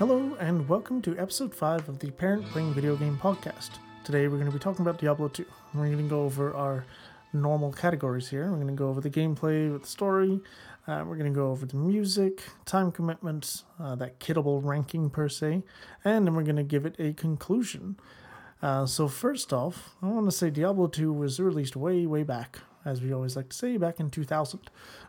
[0.00, 3.72] Hello, and welcome to episode 5 of the Parent Playing Video Game Podcast.
[4.02, 5.44] Today we're going to be talking about Diablo 2.
[5.74, 6.86] We're going to go over our
[7.34, 8.50] normal categories here.
[8.50, 10.40] We're going to go over the gameplay with the story,
[10.88, 15.28] uh, we're going to go over the music, time commitments, uh, that kittable ranking per
[15.28, 15.64] se,
[16.02, 17.98] and then we're going to give it a conclusion.
[18.62, 22.60] Uh, so, first off, I want to say Diablo 2 was released way, way back,
[22.86, 24.60] as we always like to say, back in 2000.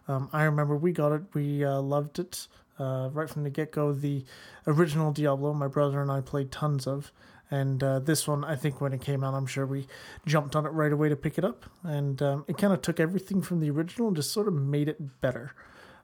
[0.09, 2.49] Um, I remember we got it, we uh, loved it
[2.81, 3.93] uh, right from the get go.
[3.93, 4.25] The
[4.65, 7.11] original Diablo, my brother and I played tons of.
[7.49, 9.85] And uh, this one, I think when it came out, I'm sure we
[10.25, 11.65] jumped on it right away to pick it up.
[11.83, 14.87] And um, it kind of took everything from the original and just sort of made
[14.87, 15.53] it better.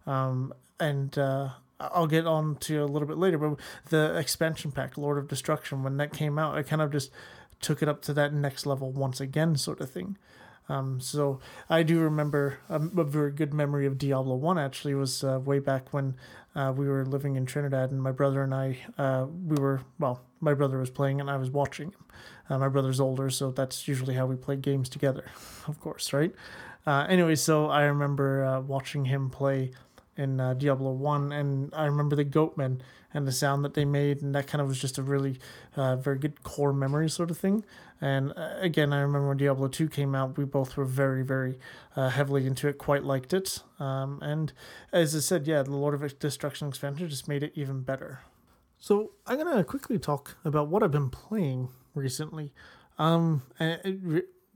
[0.06, 4.98] Um, and uh, I'll get on to a little bit later, but the expansion pack,
[4.98, 7.12] Lord of Destruction, when that came out, I kind of just
[7.62, 10.18] took it up to that next level once again, sort of thing.
[10.70, 14.58] Um, so I do remember a, a, very good memory of Diablo One.
[14.58, 16.16] Actually, was uh, way back when
[16.56, 20.22] uh, we were living in Trinidad, and my brother and I, uh, we were well,
[20.42, 21.94] my brother was playing and I was watching.
[22.50, 25.26] Uh, my brother's older, so that's usually how we play games together,
[25.68, 26.34] of course, right?
[26.86, 29.72] Uh, anyway, so I remember uh, watching him play
[30.16, 32.80] in Diablo 1, and I remember the Goatmen
[33.14, 35.40] and the sound that they made, and that kind of was just a really
[35.76, 37.64] very good core memory sort of thing.
[38.00, 41.60] And uh, again, I remember when Diablo 2 came out, we both were very, very
[41.96, 43.60] uh, heavily into it, quite liked it.
[43.80, 44.54] Um, and
[44.94, 48.22] as I said, yeah, the Lord of Destruction expansion just made it even better.
[48.78, 52.54] So I'm going to quickly talk about what I've been playing recently.
[53.00, 53.44] Um,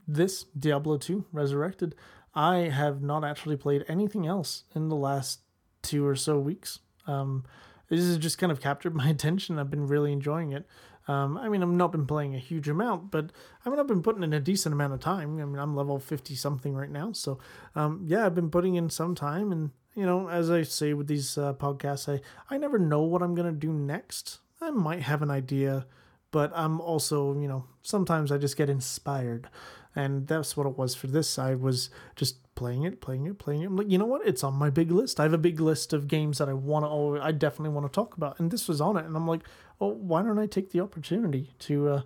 [0.06, 1.94] this Diablo 2 Resurrected,
[2.34, 5.40] I have not actually played anything else in the last
[5.82, 6.78] two or so weeks.
[7.06, 7.44] Um,
[7.88, 9.58] this has just kind of captured my attention.
[9.58, 10.66] I've been really enjoying it.
[11.08, 13.30] Um, I mean, I've not been playing a huge amount, but
[13.64, 15.40] I mean, I've been putting in a decent amount of time.
[15.40, 17.12] I mean, I'm level 50 something right now.
[17.12, 17.38] So,
[17.74, 19.50] um, yeah, I've been putting in some time.
[19.50, 22.20] And, you know, as I say with these uh, podcasts, I,
[22.54, 24.38] I never know what I'm going to do next.
[24.60, 25.86] I might have an idea,
[26.30, 29.48] but I'm also, you know, sometimes I just get inspired.
[29.94, 31.38] And that's what it was for this.
[31.38, 33.66] I was just playing it, playing it, playing it.
[33.66, 34.26] I'm like, you know what?
[34.26, 35.20] It's on my big list.
[35.20, 36.88] I have a big list of games that I want to.
[36.88, 39.04] Oh, I definitely want to talk about, and this was on it.
[39.04, 39.42] And I'm like,
[39.80, 42.02] oh, why don't I take the opportunity to uh,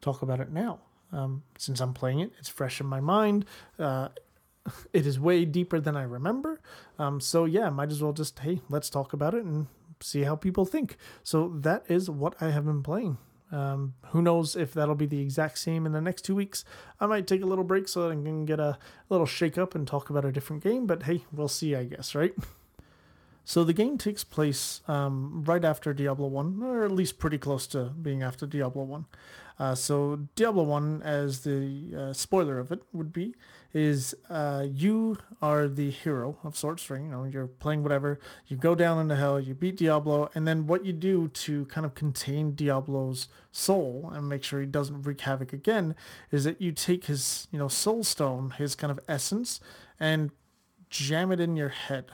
[0.00, 0.80] talk about it now?
[1.12, 3.44] Um, since I'm playing it, it's fresh in my mind.
[3.78, 4.08] Uh,
[4.92, 6.60] it is way deeper than I remember.
[6.98, 9.66] Um, so yeah, might as well just hey, let's talk about it and
[10.00, 10.96] see how people think.
[11.22, 13.18] So that is what I have been playing.
[13.54, 16.64] Um, who knows if that'll be the exact same in the next two weeks?
[16.98, 18.78] I might take a little break so that I can get a
[19.08, 22.14] little shake up and talk about a different game, but hey, we'll see, I guess,
[22.14, 22.34] right?
[23.44, 27.66] So the game takes place um, right after Diablo 1, or at least pretty close
[27.68, 29.04] to being after Diablo 1.
[29.58, 33.34] Uh, so Diablo 1, as the uh, spoiler of it would be,
[33.74, 37.02] is uh, you are the hero of sorts, right?
[37.02, 40.68] You know, you're playing whatever, you go down into hell, you beat Diablo, and then
[40.68, 45.20] what you do to kind of contain Diablo's soul and make sure he doesn't wreak
[45.22, 45.96] havoc again
[46.30, 49.60] is that you take his, you know, soul stone, his kind of essence,
[49.98, 50.30] and
[50.88, 52.12] jam it in your head.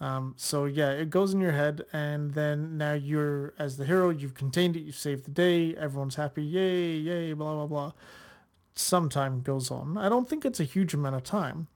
[0.00, 4.08] Um, so yeah, it goes in your head, and then now you're as the hero.
[4.08, 4.80] You've contained it.
[4.80, 5.76] You've saved the day.
[5.76, 6.44] Everyone's happy.
[6.44, 6.92] Yay!
[6.92, 7.32] Yay!
[7.34, 7.92] Blah blah blah
[8.78, 9.98] some time goes on.
[9.98, 11.68] I don't think it's a huge amount of time.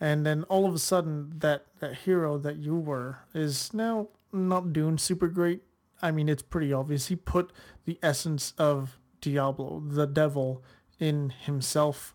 [0.00, 4.72] And then all of a sudden, that, that hero that you were is now not
[4.72, 5.62] doing super great.
[6.02, 7.06] I mean, it's pretty obvious.
[7.06, 7.52] He put
[7.84, 10.62] the essence of Diablo, the devil,
[10.98, 12.14] in himself.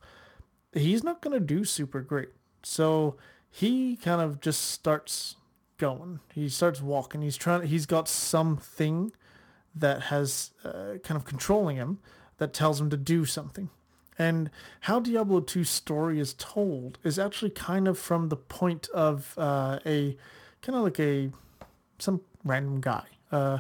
[0.74, 2.30] He's not going to do super great.
[2.64, 3.16] So
[3.50, 5.36] he kind of just starts
[5.78, 6.20] going.
[6.34, 7.22] He starts walking.
[7.22, 7.68] He's trying.
[7.68, 9.12] He's got something
[9.74, 12.00] that has uh, kind of controlling him
[12.38, 13.70] that tells him to do something.
[14.20, 14.52] And
[14.82, 19.80] how Diablo 2's story is told is actually kind of from the point of uh,
[19.86, 20.18] a
[20.62, 21.32] kind of like a
[21.98, 23.06] some random guy.
[23.32, 23.60] Uh,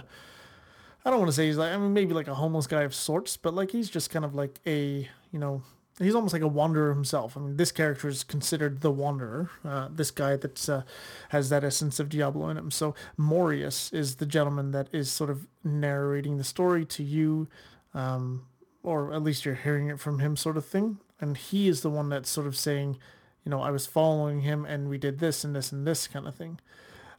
[1.06, 2.94] I don't want to say he's like I mean maybe like a homeless guy of
[2.94, 5.64] sorts, but like he's just kind of like a you know
[6.00, 7.38] he's almost like a wanderer himself.
[7.38, 9.50] I mean, this character is considered the wanderer.
[9.64, 10.82] Uh, this guy that uh,
[11.30, 12.72] has that essence of Diablo in him.
[12.72, 17.48] So Marius is the gentleman that is sort of narrating the story to you.
[17.94, 18.46] Um,
[18.84, 21.00] or at least you're hearing it from him sort of thing.
[21.20, 22.98] And he is the one that's sort of saying,
[23.44, 26.28] you know, I was following him and we did this and this and this kind
[26.28, 26.60] of thing.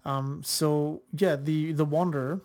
[0.05, 2.41] Um, so yeah, the, the Wanderer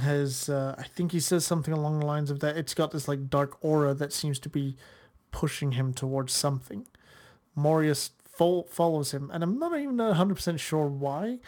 [0.00, 2.56] has, uh, I think he says something along the lines of that.
[2.56, 4.76] It's got this like dark aura that seems to be
[5.30, 6.86] pushing him towards something.
[7.56, 11.38] Marius fo- follows him and I'm not even 100% sure why.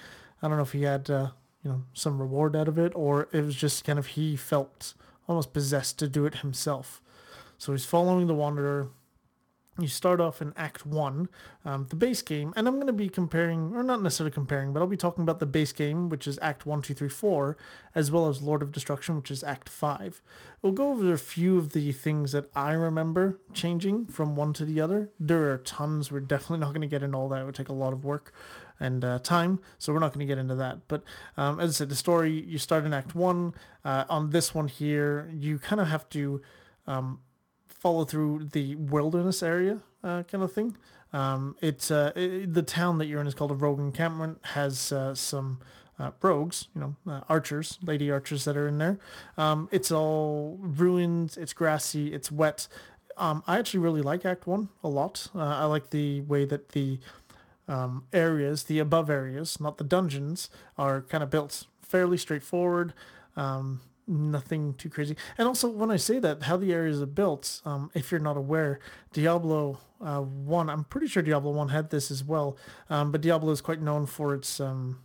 [0.42, 1.28] I don't know if he had, uh,
[1.62, 4.94] you know, some reward out of it or it was just kind of he felt
[5.26, 7.00] almost possessed to do it himself.
[7.58, 8.88] So he's following the Wanderer,
[9.78, 11.28] you start off in Act 1,
[11.64, 14.80] um, the base game, and I'm going to be comparing, or not necessarily comparing, but
[14.80, 17.56] I'll be talking about the base game, which is Act 1, 2, 3, 4,
[17.94, 20.22] as well as Lord of Destruction, which is Act 5.
[20.62, 24.64] We'll go over a few of the things that I remember changing from one to
[24.64, 25.10] the other.
[25.18, 26.12] There are tons.
[26.12, 27.40] We're definitely not going to get into all that.
[27.40, 28.32] It would take a lot of work
[28.78, 30.86] and uh, time, so we're not going to get into that.
[30.86, 31.02] But
[31.36, 33.54] um, as I said, the story, you start in Act 1.
[33.84, 36.40] Uh, on this one here, you kind of have to...
[36.86, 37.18] Um,
[37.84, 40.74] follow through the wilderness area uh, kind of thing.
[41.12, 44.38] Um, it's uh, it, the town that you're in is called a rogue encampment.
[44.42, 45.60] Has uh, some
[45.98, 48.98] uh, rogues, you know, uh, archers, lady archers that are in there.
[49.36, 51.36] Um, it's all ruins.
[51.36, 52.14] It's grassy.
[52.14, 52.68] It's wet.
[53.18, 55.28] Um, I actually really like Act One a lot.
[55.34, 56.98] Uh, I like the way that the
[57.68, 60.48] um, areas, the above areas, not the dungeons,
[60.78, 62.94] are kind of built fairly straightforward.
[63.36, 65.16] Um, nothing too crazy.
[65.38, 68.36] And also, when I say that, how the areas are built, um, if you're not
[68.36, 68.80] aware,
[69.12, 72.56] Diablo uh, 1, I'm pretty sure Diablo 1 had this as well,
[72.90, 75.00] um, but Diablo is quite known for its um,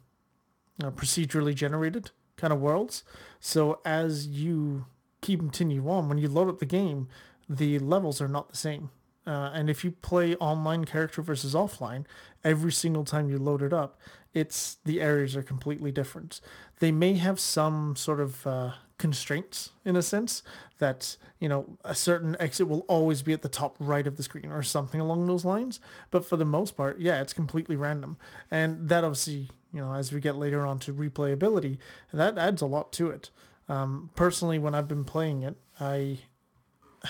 [0.84, 3.04] uh, procedurally generated kind of worlds.
[3.40, 4.86] So as you
[5.22, 7.08] keep continue on, when you load up the game,
[7.48, 8.92] the levels are not the same.
[9.28, 12.06] Uh, and if you play online character versus offline,
[12.44, 14.00] every single time you load it up,
[14.34, 16.40] it's the areas are completely different.
[16.80, 20.44] They may have some sort of uh, constraints in a sense
[20.78, 24.24] that you know a certain exit will always be at the top right of the
[24.24, 25.80] screen or something along those lines
[26.12, 28.18] but for the most part yeah it's completely random
[28.52, 31.78] and that obviously you know as we get later on to replayability
[32.14, 33.32] that adds a lot to it
[33.70, 36.20] um, personally when i've been playing it i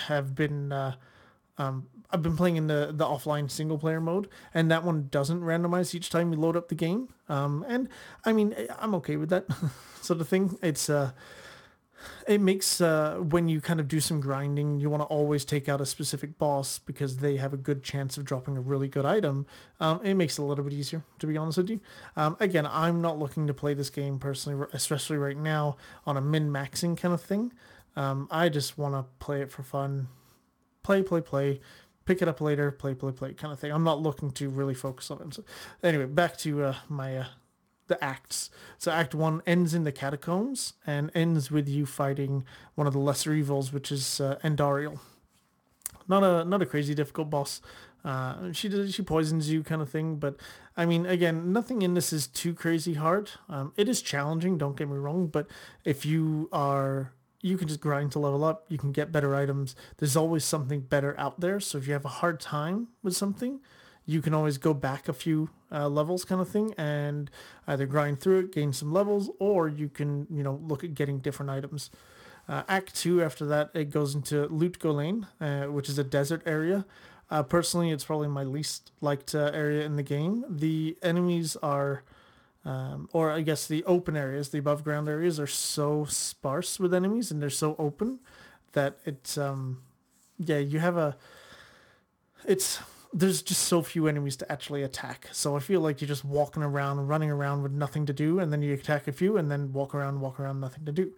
[0.06, 0.94] have been uh,
[1.58, 5.42] um, I've been playing in the, the offline single player mode, and that one doesn't
[5.42, 7.08] randomize each time you load up the game.
[7.28, 7.88] Um, and
[8.24, 9.46] I mean, I'm okay with that
[10.00, 10.58] sort of thing.
[10.62, 11.12] It's uh,
[12.26, 15.68] it makes uh, when you kind of do some grinding, you want to always take
[15.68, 19.04] out a specific boss because they have a good chance of dropping a really good
[19.04, 19.46] item.
[19.80, 21.80] Um, it makes it a little bit easier, to be honest with you.
[22.16, 25.76] Um, again, I'm not looking to play this game personally, especially right now
[26.06, 27.52] on a min-maxing kind of thing.
[27.96, 30.08] Um, I just want to play it for fun,
[30.82, 31.60] play, play, play,
[32.04, 33.72] pick it up later, play, play, play kind of thing.
[33.72, 35.34] I'm not looking to really focus on it.
[35.34, 35.44] So,
[35.82, 37.26] anyway, back to uh, my uh,
[37.90, 38.48] the acts.
[38.78, 42.44] So Act One ends in the catacombs and ends with you fighting
[42.74, 44.98] one of the lesser evils, which is uh, Andariel.
[46.08, 47.60] Not a not a crazy difficult boss.
[48.02, 50.36] Uh, she does she poisons you kind of thing, but
[50.74, 53.32] I mean, again, nothing in this is too crazy hard.
[53.50, 55.46] Um, it is challenging, don't get me wrong, but
[55.84, 57.12] if you are
[57.42, 58.66] you can just grind to level up.
[58.68, 59.74] You can get better items.
[59.96, 61.58] There's always something better out there.
[61.58, 63.60] So if you have a hard time with something,
[64.06, 67.30] you can always go back a few uh, levels kind of thing and
[67.66, 71.18] either grind through it, gain some levels, or you can, you know, look at getting
[71.18, 71.90] different items.
[72.48, 76.42] Uh, Act 2, after that, it goes into Lut Gholein, uh, which is a desert
[76.44, 76.84] area.
[77.30, 80.44] Uh, personally, it's probably my least liked uh, area in the game.
[80.48, 82.02] The enemies are,
[82.64, 86.92] um, or I guess the open areas, the above ground areas are so sparse with
[86.92, 88.18] enemies and they're so open
[88.72, 89.82] that it's, um,
[90.38, 91.16] yeah, you have a,
[92.44, 92.80] it's
[93.12, 95.28] there's just so few enemies to actually attack.
[95.32, 98.52] So I feel like you're just walking around, running around with nothing to do, and
[98.52, 101.12] then you attack a few, and then walk around, walk around, nothing to do.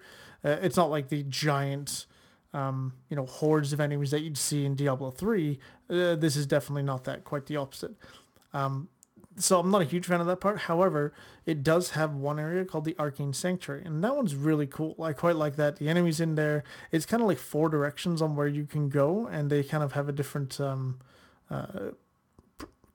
[0.45, 2.07] Uh, it's not like the giant,
[2.55, 5.59] um, you know, hordes of enemies that you'd see in Diablo 3.
[5.91, 7.95] Uh, this is definitely not that, quite the opposite.
[8.55, 8.89] Um,
[9.37, 10.61] so I'm not a huge fan of that part.
[10.61, 11.13] However,
[11.47, 14.95] it does have one area called the Arcane Sanctuary, and that one's really cool.
[15.03, 15.77] I quite like that.
[15.77, 19.27] The enemies in there, it's kind of like four directions on where you can go,
[19.27, 20.99] and they kind of have a different um,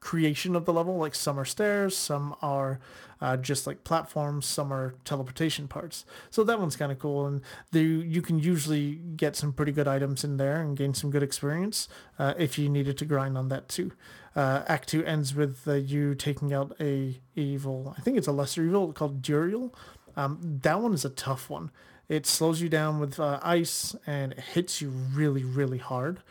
[0.08, 0.98] creation of the level.
[0.98, 2.80] Like some are stairs, some are
[3.20, 6.06] uh, just like platforms, some are teleportation parts.
[6.30, 7.42] So that one's kind of cool, and
[7.74, 11.24] the, you can usually get some pretty good items in there and gain some good
[11.24, 13.92] experience uh, if you needed to grind on that too.
[14.34, 18.32] Uh, Act 2 ends with uh, you taking out a evil, I think it's a
[18.32, 19.74] lesser evil called Duriel.
[20.16, 21.70] Um, that one is a tough one.
[22.08, 26.22] It slows you down with uh, ice and it hits you really, really hard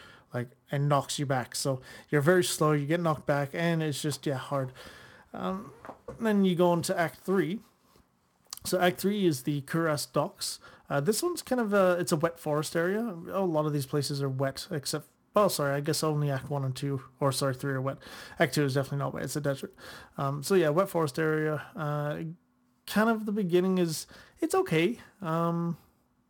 [0.70, 1.54] and knocks you back.
[1.54, 1.80] So
[2.10, 4.72] you're very slow, you get knocked back, and it's just yeah hard.
[5.32, 5.70] Um,
[6.20, 7.60] then you go into Act Three.
[8.64, 10.58] So Act Three is the Kurast Docks.
[10.88, 13.14] Uh, this one's kind of a it's a wet forest area.
[13.32, 16.64] A lot of these places are wet, except well, sorry, I guess only Act One
[16.64, 17.98] and Two, or sorry, Three are wet.
[18.40, 19.74] Act Two is definitely not wet; it's a desert.
[20.16, 21.62] Um, so yeah, wet forest area.
[21.76, 22.18] Uh,
[22.86, 24.06] kind of the beginning is
[24.40, 24.98] it's okay.
[25.20, 25.76] Um,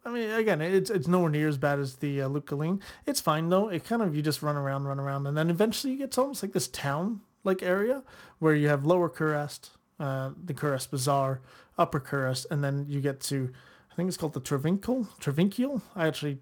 [0.07, 2.81] I mean, again, it's it's nowhere near as bad as the uh, Lut Gholein.
[3.07, 3.69] It's fine though.
[3.69, 6.21] It kind of you just run around, run around, and then eventually you get to
[6.21, 8.05] almost like this town like area
[8.39, 11.41] where you have Lower Kurast, uh, the Kurast Bazaar,
[11.77, 13.53] Upper Kurast, and then you get to
[13.91, 15.09] I think it's called the Travincal.
[15.19, 15.83] Travincial.
[15.97, 16.39] I actually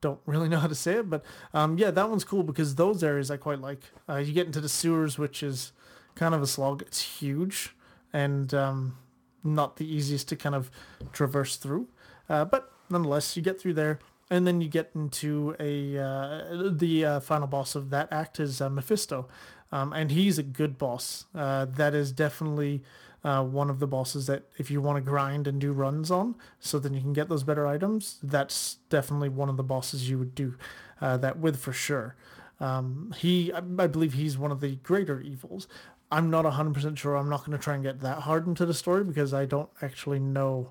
[0.00, 3.02] don't really know how to say it, but um, yeah, that one's cool because those
[3.02, 3.80] areas I quite like.
[4.08, 5.72] Uh, you get into the sewers, which is
[6.14, 6.82] kind of a slog.
[6.82, 7.74] It's huge
[8.12, 8.96] and um,
[9.42, 10.70] not the easiest to kind of
[11.12, 11.88] traverse through,
[12.28, 13.98] uh, but nonetheless, you get through there,
[14.30, 18.60] and then you get into a uh, the uh, final boss of that act is
[18.60, 19.28] uh, Mephisto,
[19.72, 21.26] um, and he's a good boss.
[21.34, 22.82] Uh, that is definitely
[23.24, 26.34] uh, one of the bosses that if you want to grind and do runs on,
[26.60, 30.18] so then you can get those better items, that's definitely one of the bosses you
[30.18, 30.54] would do
[31.00, 32.16] uh, that with for sure.
[32.60, 35.68] Um, he, I, believe he's one of the greater evils.
[36.10, 37.16] I'm not 100% sure.
[37.16, 39.68] I'm not going to try and get that hard into the story because I don't
[39.80, 40.70] actually know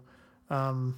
[0.50, 0.98] um,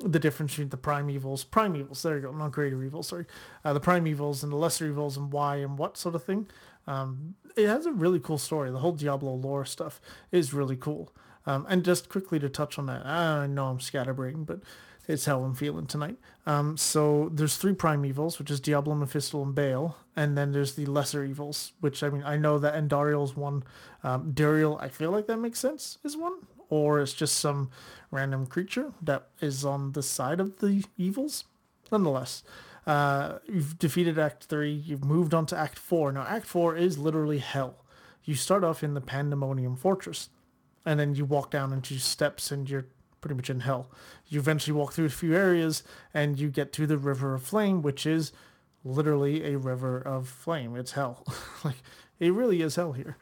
[0.00, 3.26] the difference between the prime evils, prime evils, there you go, not greater evils, sorry,
[3.64, 6.46] uh, the prime evils and the lesser evils and why and what sort of thing.
[6.86, 8.70] Um, it has a really cool story.
[8.70, 10.00] The whole Diablo lore stuff
[10.30, 11.12] is really cool.
[11.46, 14.60] Um, and just quickly to touch on that, I know I'm scatterbrain, but
[15.08, 16.16] it's how I'm feeling tonight.
[16.46, 20.74] Um, so there's three prime evils, which is Diablo, Mephisto, and Baal, and then there's
[20.74, 23.62] the lesser evils, which I mean I know that Andariel's one.
[24.02, 26.34] Um, Dariel, I feel like that makes sense, is one,
[26.68, 27.70] or it's just some
[28.10, 31.44] random creature that is on the side of the evils.
[31.90, 32.42] Nonetheless,
[32.86, 36.12] uh, you've defeated Act 3, you've moved on to Act 4.
[36.12, 37.84] Now, Act 4 is literally hell.
[38.24, 40.30] You start off in the Pandemonium Fortress,
[40.84, 42.86] and then you walk down into steps and you're
[43.20, 43.90] pretty much in hell.
[44.28, 45.82] You eventually walk through a few areas
[46.14, 48.32] and you get to the River of Flame, which is
[48.86, 50.76] literally a river of flame.
[50.76, 51.24] It's hell.
[51.64, 51.82] like,
[52.20, 53.16] it really is hell here.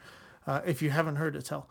[0.47, 1.67] Uh, if you haven't heard, it's hell.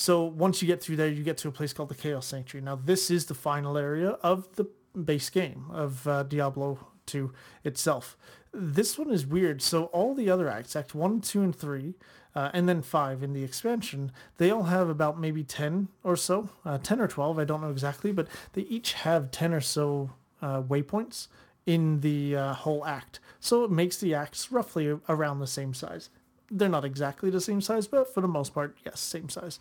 [0.00, 2.64] So once you get through there, you get to a place called the Chaos Sanctuary.
[2.64, 7.32] Now, this is the final area of the base game of uh, Diablo 2
[7.64, 8.16] itself.
[8.52, 9.60] This one is weird.
[9.60, 11.94] So all the other acts, Act 1, 2, and 3,
[12.36, 16.48] uh, and then 5 in the expansion, they all have about maybe 10 or so,
[16.64, 20.10] uh, 10 or 12, I don't know exactly, but they each have 10 or so
[20.40, 21.26] uh, waypoints
[21.66, 23.18] in the uh, whole act.
[23.40, 26.08] So it makes the acts roughly around the same size.
[26.50, 29.60] They're not exactly the same size, but for the most part, yes, same size.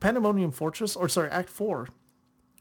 [0.00, 1.88] Pandemonium Fortress, or sorry, Act 4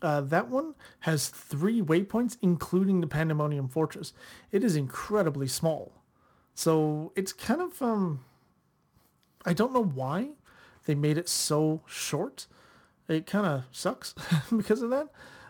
[0.02, 4.14] uh, that one has three waypoints, including the Pandemonium Fortress.
[4.52, 5.92] It is incredibly small.
[6.56, 8.22] So it's kind of, um,
[9.46, 10.30] I don't know why
[10.86, 12.48] they made it so short.
[13.08, 14.16] It kind of sucks
[14.56, 15.10] because of that.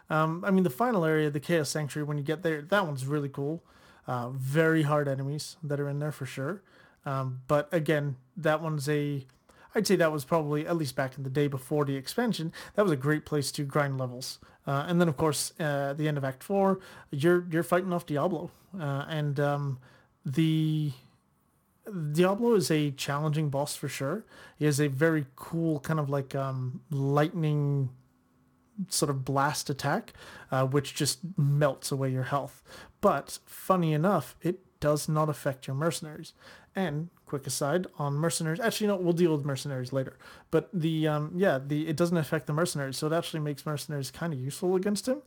[0.09, 3.05] Um, I mean, the final area, the Chaos Sanctuary, when you get there, that one's
[3.05, 3.63] really cool.
[4.07, 6.61] Uh, very hard enemies that are in there for sure.
[7.05, 9.25] Um, but again, that one's a
[9.73, 12.83] I'd say that was probably, at least back in the day before the expansion, that
[12.83, 14.39] was a great place to grind levels.
[14.67, 16.79] Uh, and then, of course, uh, at the end of Act 4,
[17.11, 18.51] you're you're fighting off Diablo.
[18.79, 19.79] Uh, and um,
[20.25, 20.91] the
[22.11, 24.25] Diablo is a challenging boss for sure.
[24.57, 27.89] He has a very cool kind of like um, lightning
[28.87, 30.13] sort of blast attack,
[30.51, 32.61] uh, which just melts away your health.
[32.99, 36.33] But funny enough, it does not affect your mercenaries.
[36.75, 38.59] And quick aside on mercenaries.
[38.59, 40.17] Actually, no, we'll deal with mercenaries later.
[40.51, 44.11] But the um, yeah, the it doesn't affect the mercenaries, so it actually makes mercenaries
[44.11, 45.21] kind of useful against him.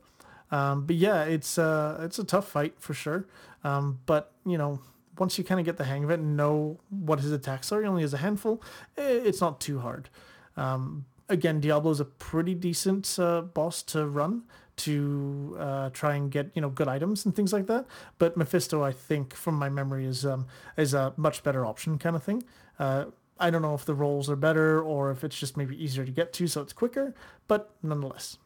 [0.51, 3.25] Um, but yeah, it's uh, it's a tough fight for sure.
[3.63, 4.81] Um, but you know,
[5.17, 7.81] once you kind of get the hang of it and know what his attacks are,
[7.81, 8.61] he only has a handful.
[8.97, 10.09] It's not too hard.
[10.57, 14.43] Um, again, Diablo is a pretty decent uh, boss to run
[14.77, 17.85] to uh, try and get you know good items and things like that.
[18.17, 22.15] But Mephisto, I think, from my memory, is um, is a much better option kind
[22.15, 22.43] of thing.
[22.79, 23.05] Uh,
[23.39, 26.11] I don't know if the rolls are better or if it's just maybe easier to
[26.11, 27.13] get to, so it's quicker.
[27.47, 28.37] But nonetheless,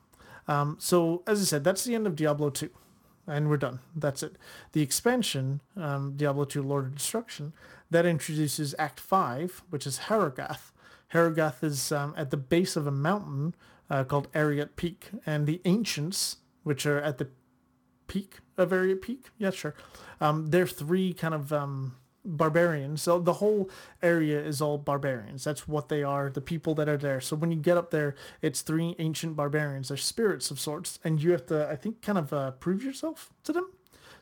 [0.47, 2.69] um, so as I said, that's the end of Diablo 2.
[3.27, 3.79] And we're done.
[3.95, 4.37] That's it.
[4.71, 7.53] The expansion, um, Diablo 2 Lord of Destruction,
[7.91, 10.71] that introduces Act 5, which is Harrogath.
[11.13, 13.53] Harrogath is um, at the base of a mountain
[13.89, 17.27] uh, called Arreat Peak, and the ancients, which are at the
[18.07, 19.75] peak of Arreat Peak, yeah, sure.
[20.19, 23.01] Um, they're three kind of um, barbarians.
[23.01, 23.69] So the whole
[24.01, 25.43] area is all barbarians.
[25.43, 27.21] That's what they are, the people that are there.
[27.21, 29.87] So when you get up there, it's three ancient barbarians.
[29.87, 33.31] They're spirits of sorts, and you have to, I think, kind of uh, prove yourself
[33.43, 33.71] to them.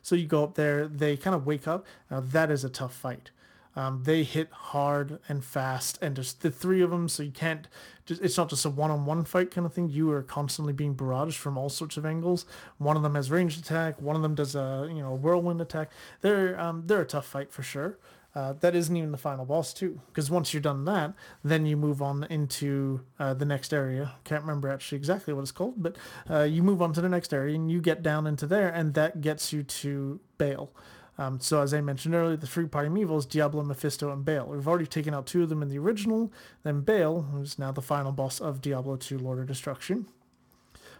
[0.02, 1.86] So you go up there, they kind of wake up.
[2.10, 3.30] Now that is a tough fight.
[3.78, 7.68] Um, they hit hard and fast, and there's the three of them, so you can't.
[8.06, 9.88] Just, it's not just a one-on-one fight kind of thing.
[9.88, 12.44] You are constantly being barraged from all sorts of angles.
[12.78, 14.02] One of them has ranged attack.
[14.02, 15.92] One of them does a you know whirlwind attack.
[16.22, 17.98] They're um, they're a tough fight for sure.
[18.34, 21.76] Uh, that isn't even the final boss too, because once you're done that, then you
[21.76, 24.16] move on into uh, the next area.
[24.24, 25.96] Can't remember actually exactly what it's called, but
[26.28, 28.94] uh, you move on to the next area and you get down into there, and
[28.94, 30.72] that gets you to Baal.
[31.18, 34.46] Um, so as I mentioned earlier, the three prime evils, Diablo, Mephisto, and Baal.
[34.46, 36.32] We've already taken out two of them in the original.
[36.62, 40.06] Then Baal, who's now the final boss of Diablo 2 Lord of Destruction.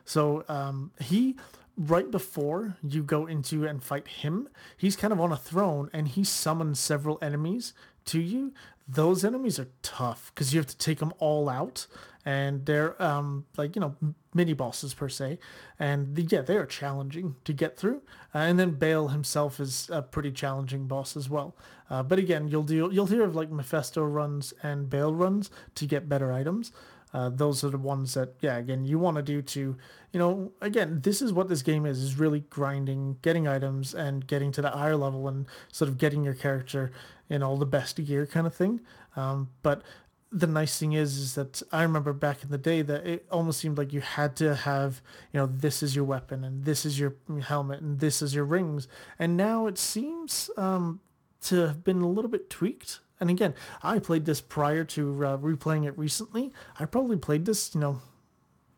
[0.05, 1.37] So um, he
[1.77, 6.09] right before you go into and fight him, he's kind of on a throne and
[6.09, 7.73] he summons several enemies
[8.07, 8.53] to you.
[8.89, 11.87] Those enemies are tough because you have to take them all out
[12.29, 13.97] and they're um, like, you know,
[14.35, 15.39] mini bosses per se.
[15.79, 18.03] And the, yeah, they are challenging to get through.
[18.35, 21.57] Uh, and then Baal himself is a pretty challenging boss as well.
[21.89, 25.87] Uh, but again, you'll do, you'll hear of like Mephisto runs and Baal runs to
[25.87, 26.71] get better items.
[27.15, 29.75] Uh, those are the ones that, yeah, again, you want to do to,
[30.13, 34.27] you know, again, this is what this game is, is really grinding, getting items and
[34.27, 36.93] getting to the higher level and sort of getting your character
[37.31, 38.81] in all the best gear kind of thing.
[39.17, 39.83] Um, but
[40.31, 43.61] the nice thing is, is that I remember back in the day that it almost
[43.61, 45.01] seemed like you had to have,
[45.33, 48.45] you know, this is your weapon and this is your helmet and this is your
[48.45, 48.89] rings.
[49.19, 51.01] And now it seems um,
[51.43, 55.39] to have been a little bit tweaked and again, I played this prior to uh,
[55.39, 56.53] replaying it recently.
[56.79, 58.01] I probably played this, you know,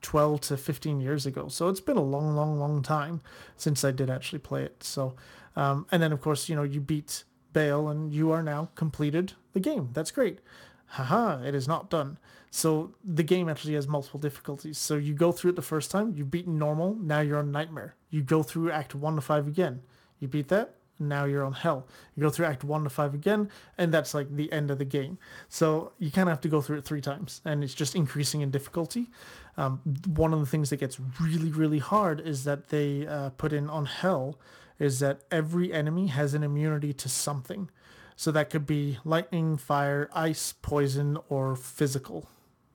[0.03, 1.49] 12 to 15 years ago.
[1.49, 3.21] So it's been a long, long, long time
[3.57, 4.83] since I did actually play it.
[4.83, 5.15] So,
[5.57, 9.35] um, and then of course, you know, you beat Baal and you are now completed
[9.53, 9.91] the game.
[9.93, 10.39] That's great.
[10.91, 12.19] Haha, it is not done.
[12.51, 14.77] So the game actually has multiple difficulties.
[14.77, 17.95] So you go through it the first time, you beat normal, now you're on nightmare.
[18.11, 19.83] You go through act one to five again.
[20.19, 21.87] You beat that, now you're on hell.
[22.17, 24.85] You go through act one to five again, and that's like the end of the
[24.85, 25.19] game.
[25.49, 28.41] So you kind of have to go through it three times, and it's just increasing
[28.41, 29.11] in difficulty.
[29.57, 33.53] Um, one of the things that gets really, really hard is that they uh, put
[33.53, 34.41] in on hell
[34.81, 37.71] is that every enemy has an immunity to something.
[38.21, 42.29] So that could be lightning, fire, ice, poison, or physical.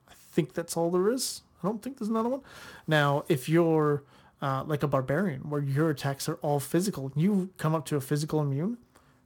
[0.10, 1.44] I think that's all there is.
[1.62, 2.42] I don't think there's another one.
[2.88, 4.02] Now, if you're
[4.42, 7.12] uh, like a barbarian, where your attacks are all physical.
[7.16, 8.80] You come up to a physical immune,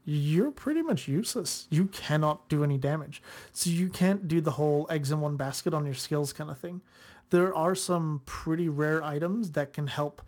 [0.03, 1.67] you're pretty much useless.
[1.69, 3.23] You cannot do any damage.
[3.53, 6.57] So you can't do the whole eggs in one basket on your skills kind of
[6.57, 6.81] thing.
[7.29, 10.21] There are some pretty rare items that can help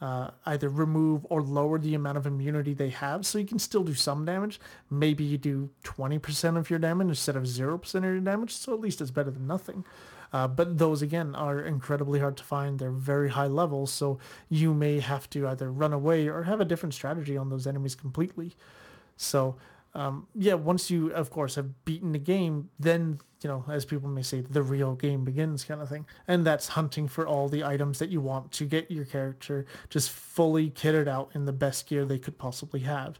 [0.00, 3.26] uh, either remove or lower the amount of immunity they have.
[3.26, 4.60] So you can still do some damage.
[4.90, 8.52] Maybe you do 20% of your damage instead of 0% of your damage.
[8.52, 9.84] So at least it's better than nothing.
[10.32, 12.78] Uh, but those again are incredibly hard to find.
[12.78, 16.66] They're very high levels, so you may have to either run away or have a
[16.66, 18.54] different strategy on those enemies completely.
[19.16, 19.56] So
[19.94, 24.08] um, yeah, once you of course have beaten the game, then you know, as people
[24.08, 26.06] may say, the real game begins kind of thing.
[26.26, 30.10] And that's hunting for all the items that you want to get your character just
[30.10, 33.18] fully kitted out in the best gear they could possibly have.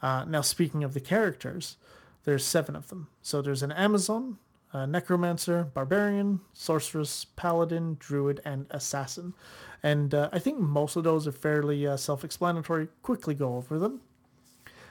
[0.00, 1.76] Uh, now, speaking of the characters,
[2.24, 3.08] there's seven of them.
[3.20, 4.38] So there's an Amazon,
[4.72, 9.34] uh, necromancer, barbarian, sorceress, paladin, druid, and assassin.
[9.82, 12.88] And uh, I think most of those are fairly uh, self-explanatory.
[13.02, 14.00] Quickly go over them.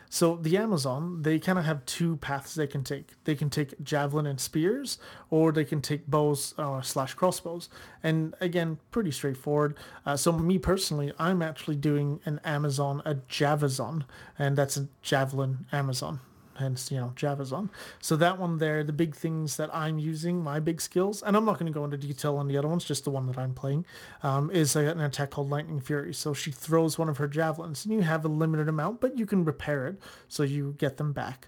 [0.10, 3.13] So the Amazon, they kind of have two paths they can take.
[3.26, 4.98] They can take javelin and spears,
[5.30, 7.70] or they can take bows uh, slash crossbows.
[8.02, 9.76] And again, pretty straightforward.
[10.06, 14.06] Uh, so me personally, I'm actually doing an Amazon, a Javazon,
[14.39, 16.20] and that's a javelin Amazon
[16.58, 17.70] hence you know Javazon.
[18.02, 21.46] So that one there, the big things that I'm using, my big skills, and I'm
[21.46, 23.54] not going to go into detail on the other ones, just the one that I'm
[23.54, 23.86] playing,
[24.24, 26.13] um, is an attack called Lightning Fury.
[26.13, 29.26] So she throws one of her javelins, and you have a limited amount, but you
[29.26, 31.48] can repair it, so you get them back.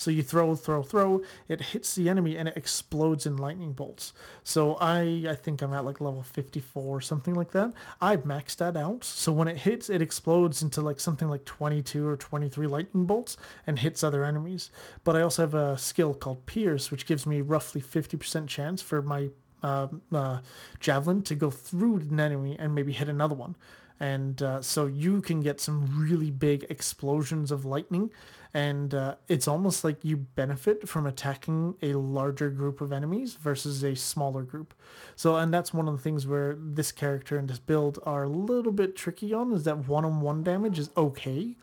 [0.00, 4.14] So you throw, throw, throw, it hits the enemy and it explodes in lightning bolts.
[4.42, 7.74] So I I think I'm at like level 54 or something like that.
[8.00, 9.04] I've maxed that out.
[9.04, 13.36] So when it hits, it explodes into like something like 22 or 23 lightning bolts
[13.66, 14.70] and hits other enemies.
[15.04, 19.02] But I also have a skill called Pierce, which gives me roughly 50% chance for
[19.02, 19.28] my
[19.62, 20.38] uh, uh,
[20.80, 23.54] javelin to go through an enemy and maybe hit another one.
[24.02, 28.10] And uh, so you can get some really big explosions of lightning
[28.52, 33.82] and uh, it's almost like you benefit from attacking a larger group of enemies versus
[33.84, 34.74] a smaller group.
[35.14, 38.28] So, and that's one of the things where this character and this build are a
[38.28, 41.56] little bit tricky on is that one-on-one damage is okay.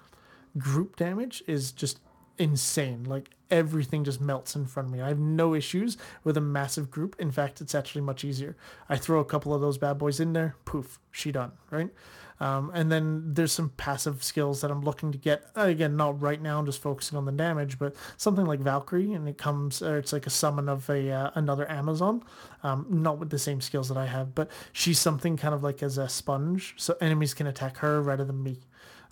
[0.57, 1.99] Group damage is just
[2.37, 3.03] insane.
[3.03, 5.01] Like everything just melts in front of me.
[5.01, 7.15] I have no issues with a massive group.
[7.19, 8.55] In fact, it's actually much easier.
[8.89, 11.89] I throw a couple of those bad boys in there, poof, she done, right?
[12.39, 15.49] Um, and then there's some passive skills that I'm looking to get.
[15.55, 16.59] Again, not right now.
[16.59, 20.13] I'm just focusing on the damage, but something like Valkyrie, and it comes, or it's
[20.13, 22.23] like a summon of a uh, another Amazon.
[22.63, 25.81] Um, not with the same skills that I have, but she's something kind of like
[25.81, 28.59] as a sponge, so enemies can attack her rather than me.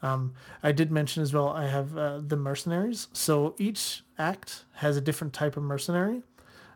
[0.01, 1.49] Um, I did mention as well.
[1.49, 3.07] I have uh, the mercenaries.
[3.13, 6.21] So each act has a different type of mercenary.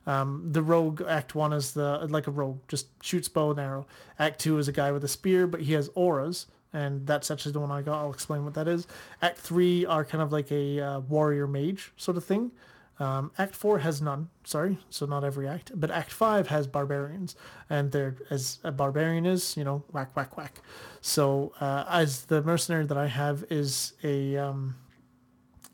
[0.09, 3.85] Um, the rogue act one is the like a rogue, just shoots bow and arrow.
[4.17, 7.51] Act two is a guy with a spear, but he has auras, and that's actually
[7.51, 7.99] the one I got.
[8.01, 8.87] I'll explain what that is.
[9.21, 12.51] Act three are kind of like a uh, warrior mage sort of thing.
[12.99, 17.33] Um, act 4 has none, sorry, so not every act, but Act 5 has barbarians,
[17.69, 20.59] and they're, as a barbarian is, you know, whack, whack, whack.
[20.99, 24.75] So, uh, as the mercenary that I have is a, um,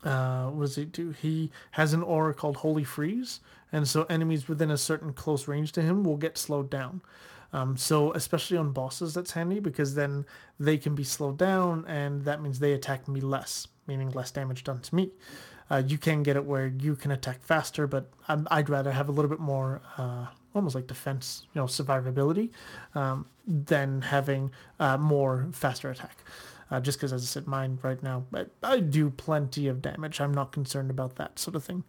[0.04, 1.10] uh, what does he do?
[1.10, 3.40] He has an aura called Holy Freeze,
[3.72, 7.00] and so enemies within a certain close range to him will get slowed down.
[7.52, 10.26] Um, so especially on bosses, that's handy because then
[10.58, 14.64] they can be slowed down, and that means they attack me less, meaning less damage
[14.64, 15.10] done to me.
[15.70, 19.08] Uh, you can get it where you can attack faster, but i would rather have
[19.08, 22.50] a little bit more, uh, almost like defense, you know, survivability,
[22.94, 26.18] um, than having uh, more faster attack.
[26.70, 30.20] Uh, just because, as I said, mine right now, I, I, do plenty of damage.
[30.20, 31.84] I'm not concerned about that sort of thing.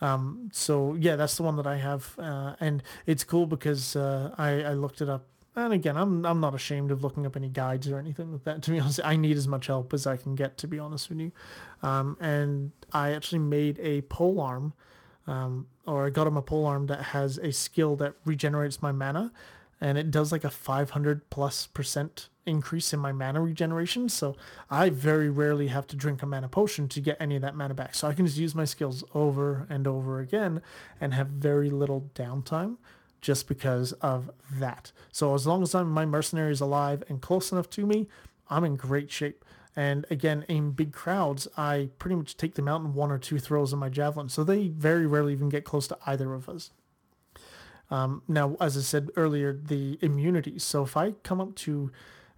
[0.00, 4.34] Um, so yeah, that's the one that I have, uh, and it's cool because uh,
[4.38, 7.48] I, I looked it up and again, I'm I'm not ashamed of looking up any
[7.48, 8.62] guides or anything like that.
[8.62, 10.58] To be honest, I need as much help as I can get.
[10.58, 11.32] To be honest with you,
[11.82, 14.72] um, and I actually made a pole arm,
[15.26, 18.90] um, or I got him a pole arm that has a skill that regenerates my
[18.90, 19.32] mana,
[19.80, 24.08] and it does like a 500 plus percent increase in my mana regeneration.
[24.08, 24.36] So
[24.70, 27.74] I very rarely have to drink a mana potion to get any of that mana
[27.74, 27.94] back.
[27.94, 30.62] So I can just use my skills over and over again
[31.00, 32.76] and have very little downtime
[33.20, 34.92] just because of that.
[35.10, 38.06] So as long as I'm, my mercenary is alive and close enough to me,
[38.50, 39.44] I'm in great shape.
[39.76, 43.38] And again, in big crowds, I pretty much take them out in one or two
[43.38, 44.28] throws of my javelin.
[44.28, 46.70] So they very rarely even get close to either of us.
[47.90, 50.58] Um, now, as I said earlier, the immunity.
[50.58, 51.90] So if I come up to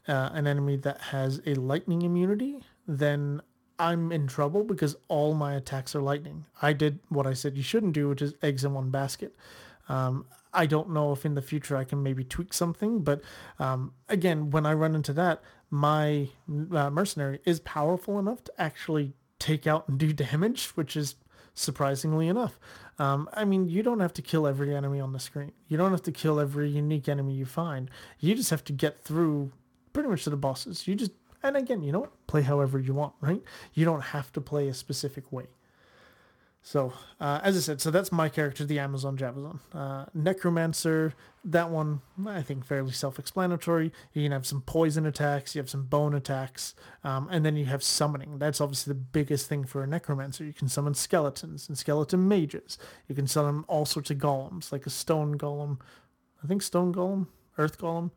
[0.08, 3.40] uh, an enemy that has a lightning immunity, then
[3.78, 6.46] I'm in trouble because all my attacks are lightning.
[6.62, 9.34] I did what I said you shouldn't do, which is eggs in one basket.
[9.88, 13.20] Um, I don't know if in the future I can maybe tweak something, but
[13.58, 19.12] um, again, when I run into that, my uh, mercenary is powerful enough to actually
[19.38, 21.16] take out and do damage, which is
[21.56, 22.60] surprisingly enough.
[22.98, 25.52] Um, I mean, you don't have to kill every enemy on the screen.
[25.68, 27.90] You don't have to kill every unique enemy you find.
[28.20, 29.50] You just have to get through
[29.92, 30.86] pretty much to the bosses.
[30.86, 32.26] You just, and again, you know what?
[32.26, 33.42] Play however you want, right?
[33.74, 35.46] You don't have to play a specific way.
[36.66, 39.60] So, uh, as I said, so that's my character, the Amazon Javazon.
[39.72, 43.92] Uh, Necromancer, that one, I think fairly self-explanatory.
[44.12, 46.74] You can have some poison attacks, you have some bone attacks,
[47.04, 48.40] um, and then you have summoning.
[48.40, 50.44] That's obviously the biggest thing for a Necromancer.
[50.44, 52.78] You can summon skeletons and skeleton mages.
[53.06, 55.78] You can summon all sorts of golems, like a stone golem.
[56.42, 58.10] I think stone golem, earth golem,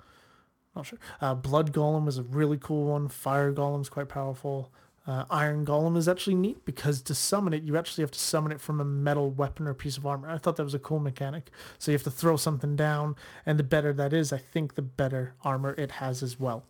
[0.75, 0.97] not sure.
[1.21, 3.09] Uh, blood golem is a really cool one.
[3.09, 4.73] Fire golem is quite powerful.
[5.07, 8.51] Uh, Iron Golem is actually neat because to summon it, you actually have to summon
[8.51, 10.29] it from a metal weapon or piece of armor.
[10.29, 11.49] I thought that was a cool mechanic.
[11.77, 14.81] So you have to throw something down, and the better that is, I think the
[14.81, 16.63] better armor it has as well.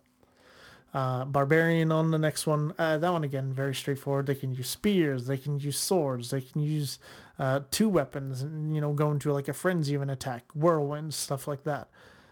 [0.94, 2.74] Uh, Barbarian on the next one.
[2.80, 4.26] Uh, that one again, very straightforward.
[4.26, 6.98] They can use spears, they can use swords, they can use
[7.38, 11.14] uh, two weapons, and you know, go into like a frenzy of an attack, whirlwinds,
[11.16, 11.90] stuff like that.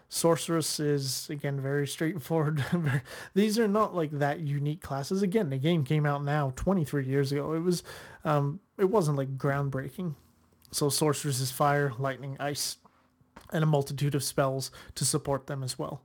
[0.08, 2.64] Sorceress is again very straightforward.
[3.34, 5.22] These are not like that unique classes.
[5.22, 7.52] Again, the game came out now 23 years ago.
[7.52, 7.82] It was,
[8.24, 10.14] um, it wasn't like groundbreaking.
[10.70, 12.76] So sorceress is fire, lightning, ice,
[13.52, 16.02] and a multitude of spells to support them as well.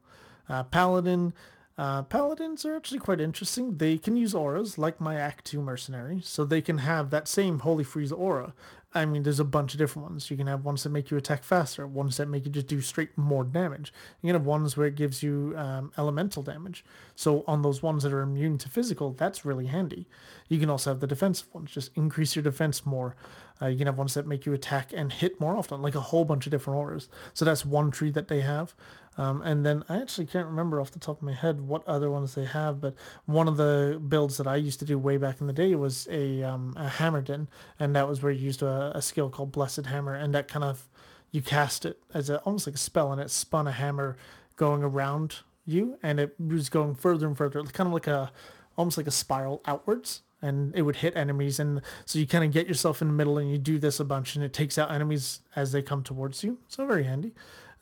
[0.49, 1.33] Uh, Paladin,
[1.77, 3.77] uh, paladins are actually quite interesting.
[3.77, 7.59] They can use auras like my Act 2 mercenary, so they can have that same
[7.59, 8.53] Holy Freeze aura,
[8.95, 10.29] I mean, there's a bunch of different ones.
[10.29, 12.79] You can have ones that make you attack faster, ones that make you just do
[12.79, 13.91] straight more damage.
[14.21, 16.85] You can have ones where it gives you um, elemental damage.
[17.15, 20.07] So on those ones that are immune to physical, that's really handy.
[20.47, 23.15] You can also have the defensive ones, just increase your defense more.
[23.61, 26.01] Uh, you can have ones that make you attack and hit more often, like a
[26.01, 27.09] whole bunch of different auras.
[27.33, 28.75] So that's one tree that they have.
[29.17, 32.09] Um, and then I actually can't remember off the top of my head what other
[32.09, 32.95] ones they have, but
[33.25, 36.07] one of the builds that I used to do way back in the day was
[36.09, 37.47] a, um, a Hammerdin,
[37.79, 40.63] and that was where you used a, a skill called Blessed Hammer, and that kind
[40.63, 40.87] of
[41.31, 44.17] you cast it as a, almost like a spell, and it spun a hammer
[44.55, 48.31] going around you, and it was going further and further, kind of like a
[48.75, 52.51] almost like a spiral outwards and it would hit enemies and so you kind of
[52.51, 54.91] get yourself in the middle and you do this a bunch and it takes out
[54.91, 56.57] enemies as they come towards you.
[56.67, 57.33] So very handy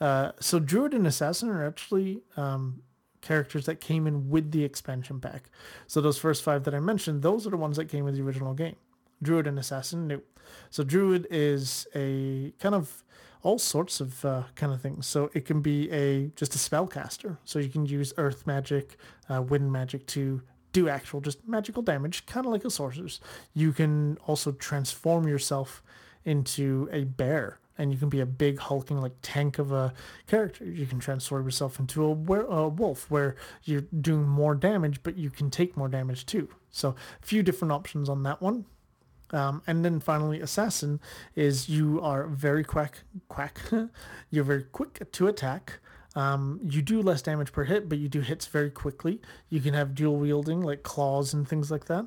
[0.01, 2.81] uh, so Druid and Assassin are actually um,
[3.21, 5.49] characters that came in with the expansion pack.
[5.87, 8.23] So those first five that I mentioned, those are the ones that came with the
[8.23, 8.75] original game.
[9.21, 10.21] Druid and Assassin, new.
[10.71, 13.03] So Druid is a kind of
[13.43, 15.05] all sorts of uh, kind of things.
[15.05, 17.37] So it can be a just a spellcaster.
[17.45, 18.97] So you can use earth magic,
[19.29, 20.41] uh, wind magic to
[20.73, 23.19] do actual just magical damage, kind of like a sorceress.
[23.53, 25.83] You can also transform yourself
[26.25, 29.93] into a bear and you can be a big hulking like tank of a
[30.27, 30.65] character.
[30.65, 35.17] You can transform yourself into a, were- a, wolf where you're doing more damage, but
[35.17, 36.49] you can take more damage too.
[36.69, 38.65] So a few different options on that one.
[39.31, 40.99] Um, and then finally, assassin
[41.35, 43.61] is you are very quack quack.
[44.29, 45.79] You're very quick to attack.
[46.15, 49.21] Um, you do less damage per hit, but you do hits very quickly.
[49.49, 52.05] You can have dual wielding like claws and things like that,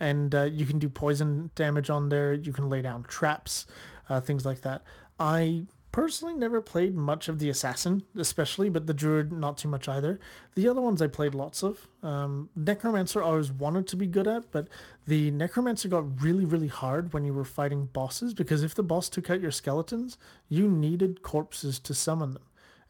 [0.00, 2.32] and uh, you can do poison damage on there.
[2.32, 3.66] You can lay down traps,
[4.08, 4.82] uh, things like that.
[5.18, 9.88] I personally never played much of the assassin especially but the druid not too much
[9.88, 10.18] either.
[10.56, 11.86] The other ones i played lots of.
[12.02, 14.66] Um, necromancer i always wanted to be good at but
[15.06, 19.08] the necromancer got really really hard when you were fighting bosses because if the boss
[19.08, 22.42] took out your skeletons you needed corpses to summon them.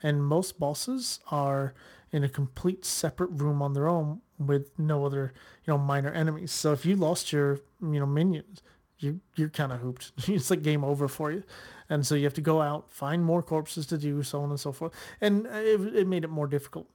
[0.03, 1.75] And most bosses are
[2.11, 5.35] in a complete separate room on their own with no other
[5.67, 6.53] you know minor enemies.
[6.53, 8.63] So if you lost your you know minions
[8.99, 10.13] you you're kind of hooped.
[10.29, 11.43] it's like game over for you,
[11.89, 14.61] and so you have to go out, find more corpses to do, so on and
[14.61, 16.89] so forth, and uh, it, it made it more difficult.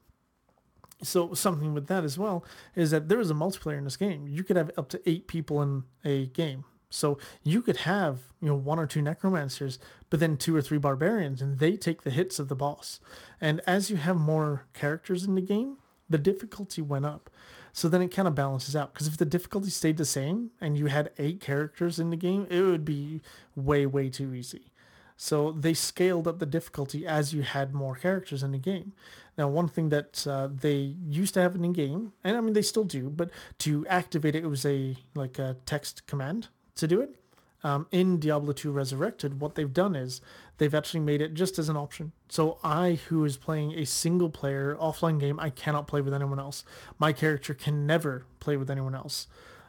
[1.01, 2.43] So something with that as well
[2.75, 4.27] is that there is a multiplayer in this game.
[4.27, 6.65] You could have up to eight people in a game.
[6.89, 9.77] So you could have, you know, one or two necromancers,
[10.09, 12.99] but then two or three barbarians, and they take the hits of the boss.
[13.39, 15.77] And as you have more characters in the game,
[16.09, 17.29] the difficulty went up.
[17.73, 18.93] So then it kind of balances out.
[18.93, 22.47] Because if the difficulty stayed the same and you had eight characters in the game,
[22.49, 23.21] it would be
[23.55, 24.71] way, way too easy.
[25.17, 28.93] So they scaled up the difficulty as you had more characters in the game.
[29.37, 32.53] Now, one thing that uh, they used to have in the game, and I mean
[32.53, 33.29] they still do, but
[33.59, 37.15] to activate it, it was a like a text command to do it
[37.63, 40.21] um, in Diablo 2 Resurrected, what they've done is
[40.57, 42.11] they've actually made it just as an option.
[42.29, 46.39] So I, who is playing a single player offline game, I cannot play with anyone
[46.39, 46.63] else.
[46.97, 49.27] My character can never play with anyone else.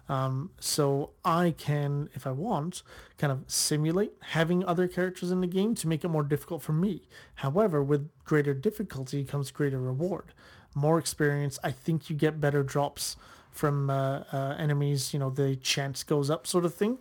[0.09, 2.83] Um, so I can, if I want,
[3.17, 6.73] kind of simulate having other characters in the game to make it more difficult for
[6.73, 7.03] me.
[7.37, 10.33] However, with greater difficulty comes greater reward.
[10.75, 13.17] More experience, I think you get better drops
[13.53, 16.99] from uh, uh, enemies, you know, the chance goes up sort of thing.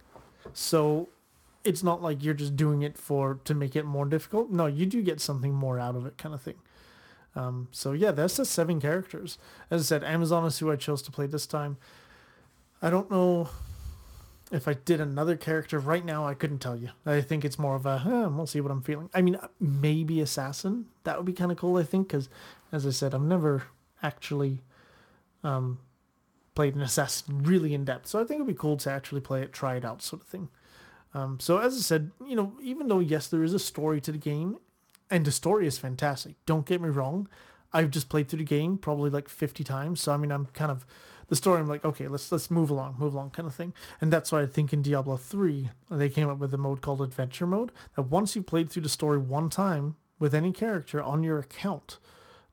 [0.54, 1.10] So
[1.64, 4.50] it's not like you're just doing it for to make it more difficult.
[4.50, 6.56] No, you do get something more out of it, kind of thing.
[7.36, 9.38] Um, so yeah, that's the seven characters.
[9.70, 11.78] As I said, Amazon is who I chose to play this time.
[12.82, 13.50] I don't know
[14.52, 16.26] if I did another character right now.
[16.26, 16.90] I couldn't tell you.
[17.06, 19.10] I think it's more of a eh, we'll see what I'm feeling.
[19.14, 20.86] I mean, maybe assassin.
[21.04, 21.78] That would be kind of cool.
[21.78, 22.30] I think because,
[22.72, 23.64] as I said, I've never
[24.02, 24.64] actually
[25.44, 25.80] um,
[26.60, 28.08] played an assassin really in depth.
[28.08, 30.28] So I think it'd be cool to actually play it, try it out, sort of
[30.28, 30.50] thing.
[31.14, 34.12] Um, so as I said, you know, even though yes, there is a story to
[34.12, 34.58] the game,
[35.10, 36.36] and the story is fantastic.
[36.46, 37.30] Don't get me wrong.
[37.72, 40.02] I've just played through the game probably like 50 times.
[40.02, 40.86] So I mean, I'm kind of
[41.30, 41.62] the story.
[41.62, 43.74] I'm like, okay, let's let's move along, move along, kind of thing.
[44.02, 47.02] And that's why I think in Diablo 3 they came up with a mode called
[47.02, 47.72] Adventure Mode.
[47.96, 52.00] That once you played through the story one time with any character on your account,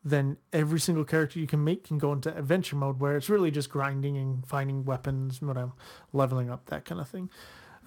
[0.06, 3.50] then every single character you can make can go into adventure mode where it's really
[3.50, 5.72] just grinding and finding weapons, whatever,
[6.12, 7.28] leveling up, that kind of thing.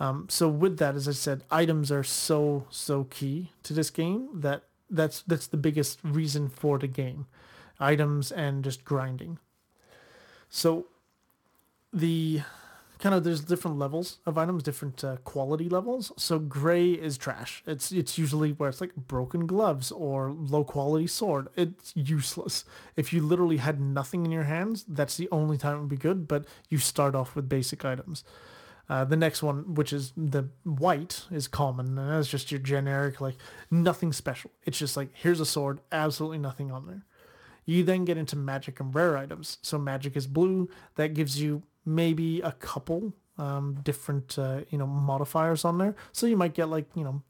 [0.01, 4.27] Um, so with that, as I said, items are so, so key to this game
[4.34, 7.25] that that's, that's the biggest reason for the game.
[7.79, 9.39] Items and just grinding.
[10.49, 10.88] So
[11.93, 12.41] the
[12.99, 16.12] kind of there's different levels of items, different uh, quality levels.
[16.17, 17.63] So gray is trash.
[17.65, 21.47] It's it's usually where it's like broken gloves or low quality sword.
[21.55, 22.65] It's useless.
[22.95, 25.97] If you literally had nothing in your hands, that's the only time it would be
[25.97, 26.27] good.
[26.27, 28.23] But you start off with basic items.
[28.89, 33.21] Uh, the next one, which is the white, is common, and that's just your generic,
[33.21, 33.35] like
[33.69, 34.51] nothing special.
[34.63, 37.05] It's just like here's a sword, absolutely nothing on there.
[37.65, 39.59] You then get into magic and rare items.
[39.62, 40.69] So magic is blue.
[40.95, 45.96] That gives you maybe a couple um, different uh, you know modifiers on there.
[46.12, 47.22] So you might get like you know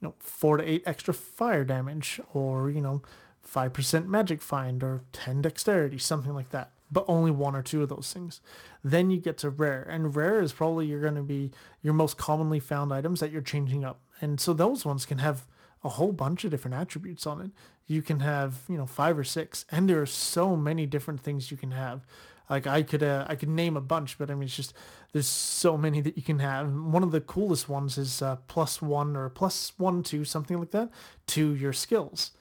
[0.00, 3.02] you know four to eight extra fire damage, or you know
[3.40, 6.70] five percent magic find, or ten dexterity, something like that.
[6.92, 8.40] But only one or two of those things.
[8.84, 11.50] Then you get to rare, and rare is probably you're going to be
[11.82, 15.46] your most commonly found items that you're changing up, and so those ones can have
[15.82, 17.50] a whole bunch of different attributes on it.
[17.86, 21.50] You can have, you know, five or six, and there are so many different things
[21.50, 22.04] you can have.
[22.48, 24.74] Like I could uh, I could name a bunch, but I mean it's just
[25.12, 26.72] there's so many that you can have.
[26.72, 30.70] One of the coolest ones is uh, plus one or plus one two something like
[30.70, 30.90] that
[31.28, 32.32] to your skills.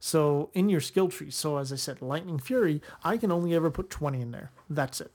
[0.00, 3.70] So in your skill tree, so as I said, Lightning Fury, I can only ever
[3.70, 4.50] put 20 in there.
[4.68, 5.10] That's it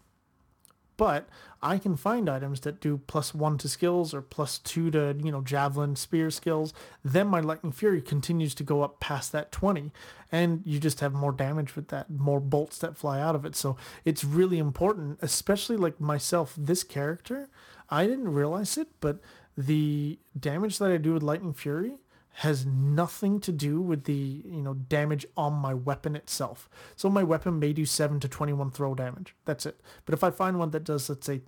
[1.00, 1.30] but
[1.62, 5.32] I can find items that do plus one to skills or plus two to, you
[5.32, 6.74] know, javelin, spear skills.
[7.06, 9.94] Then my Lightning Fury continues to go up past that 20
[10.30, 13.56] and you just have more damage with that, more bolts that fly out of it.
[13.56, 17.48] So it's really important, especially like myself, this character,
[17.90, 19.22] I didn't realize it, but
[19.58, 21.96] the damage that I do with Lightning Fury
[22.34, 26.70] has nothing to do with the you know damage on my weapon itself.
[26.96, 29.36] So my weapon may do 7 to 21 throw damage.
[29.46, 29.82] That's it.
[30.06, 31.42] But if I find one that does let's say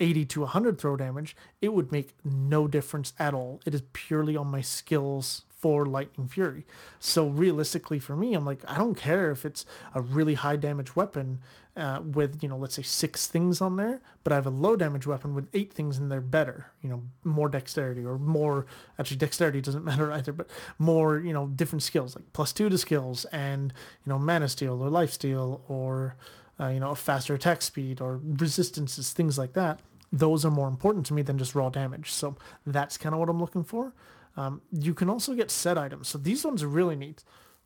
[0.00, 3.60] 80 to 100 throw damage, it would make no difference at all.
[3.66, 6.64] It is purely on my skills for Lightning Fury.
[7.00, 10.94] So realistically for me, I'm like, I don't care if it's a really high damage
[10.94, 11.40] weapon
[11.76, 14.76] uh, with, you know, let's say six things on there, but I have a low
[14.76, 18.66] damage weapon with eight things in there better, you know, more dexterity or more,
[18.98, 22.78] actually dexterity doesn't matter either, but more, you know, different skills, like plus two to
[22.78, 23.72] skills and,
[24.04, 26.16] you know, mana steal or life steal or,
[26.60, 29.80] uh, you know, a faster attack speed or resistances, things like that.
[30.12, 32.12] Those are more important to me than just raw damage.
[32.12, 33.92] So that's kind of what I'm looking for.
[34.38, 36.06] Um, you can also get set items.
[36.06, 37.24] So these ones are really neat.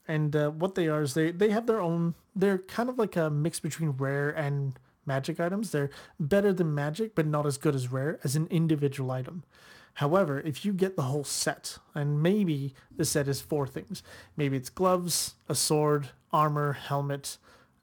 [0.09, 3.15] And uh, what they are is they, they have their own, they're kind of like
[3.15, 5.71] a mix between rare and magic items.
[5.71, 9.45] They're better than magic, but not as good as rare as an individual item.
[9.95, 14.03] However, if you get the whole set, and maybe the set is four things,
[14.39, 17.37] maybe it's gloves, a sword, armor, helmet,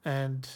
[0.04, 0.48] and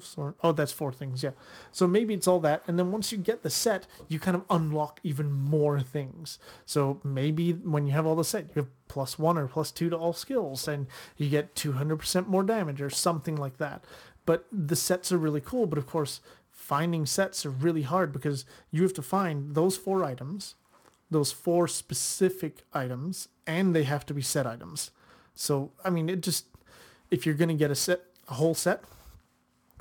[0.00, 0.34] Sword.
[0.42, 1.22] Oh, that's four things.
[1.22, 1.30] Yeah.
[1.72, 4.44] So maybe it's all that, and then once you get the set, you kind of
[4.50, 6.38] unlock even more things.
[6.64, 9.90] So maybe when you have all the set, you have plus one or plus two
[9.90, 13.84] to all skills, and you get 200% more damage or something like that.
[14.26, 15.66] But the sets are really cool.
[15.66, 16.20] But of course,
[16.50, 20.54] finding sets are really hard because you have to find those four items,
[21.10, 24.90] those four specific items, and they have to be set items.
[25.34, 26.46] So I mean, it just
[27.10, 28.84] if you're gonna get a set, a whole set,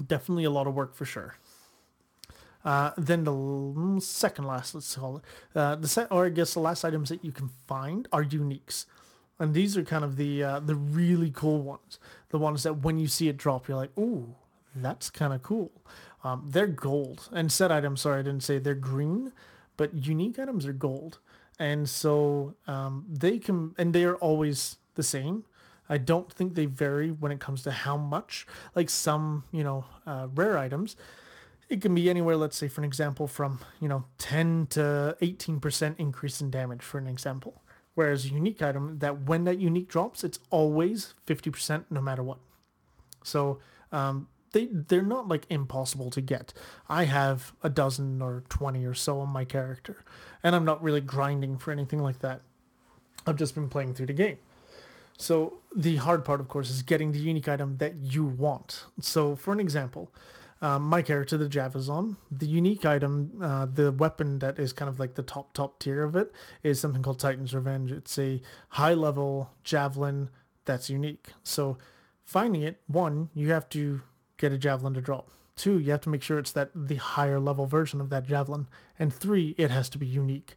[0.06, 1.36] definitely a lot of work for sure.
[2.66, 6.62] Uh, then the second last, let's call it, uh, the set, or I guess the
[6.62, 8.86] last items that you can find are uniques,
[9.38, 12.98] and these are kind of the uh, the really cool ones, the ones that when
[12.98, 14.36] you see it drop, you're like, ooh,
[14.76, 15.72] that's kind of cool.
[16.24, 18.02] Um, they're gold, and set items.
[18.02, 19.34] Sorry, I didn't say they're green,
[19.76, 21.20] but unique items are gold,
[21.60, 25.44] and so um, they can, and they are always the same.
[25.90, 28.48] I don't think they vary when it comes to how much.
[28.76, 30.96] Like some, you know, uh, rare items,
[31.70, 35.96] it can be anywhere, let's say for an example, from, you know, 10 to 18%
[35.98, 37.62] increase in damage for an example.
[37.96, 42.40] Whereas a unique item, that when that unique drops, it's always 50% no matter what.
[43.24, 43.60] So
[43.92, 46.54] um, they, they're not like impossible to get.
[46.90, 50.04] I have a dozen or 20 or so on my character,
[50.42, 52.42] and I'm not really grinding for anything like that.
[53.28, 54.38] I've just been playing through the game.
[55.18, 58.86] So the hard part, of course, is getting the unique item that you want.
[59.00, 60.12] So for an example,
[60.62, 64.98] um, my character, the Javazon, the unique item, uh, the weapon that is kind of
[64.98, 66.32] like the top, top tier of it
[66.64, 67.92] is something called Titan's Revenge.
[67.92, 70.30] It's a high level javelin
[70.64, 71.28] that's unique.
[71.44, 71.78] So
[72.24, 74.02] finding it, one, you have to
[74.38, 75.30] get a javelin to drop.
[75.58, 78.68] Two, you have to make sure it's that the higher level version of that javelin.
[78.98, 80.56] And three, it has to be unique.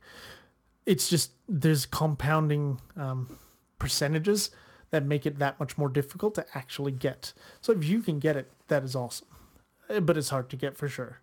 [0.87, 3.39] It's just, there's compounding um,
[3.79, 4.51] percentages
[4.91, 7.33] that make it that much more difficult to actually get.
[7.61, 9.29] So if you can get it, that is awesome.
[9.89, 11.21] Eh, but it's hard to get for sure.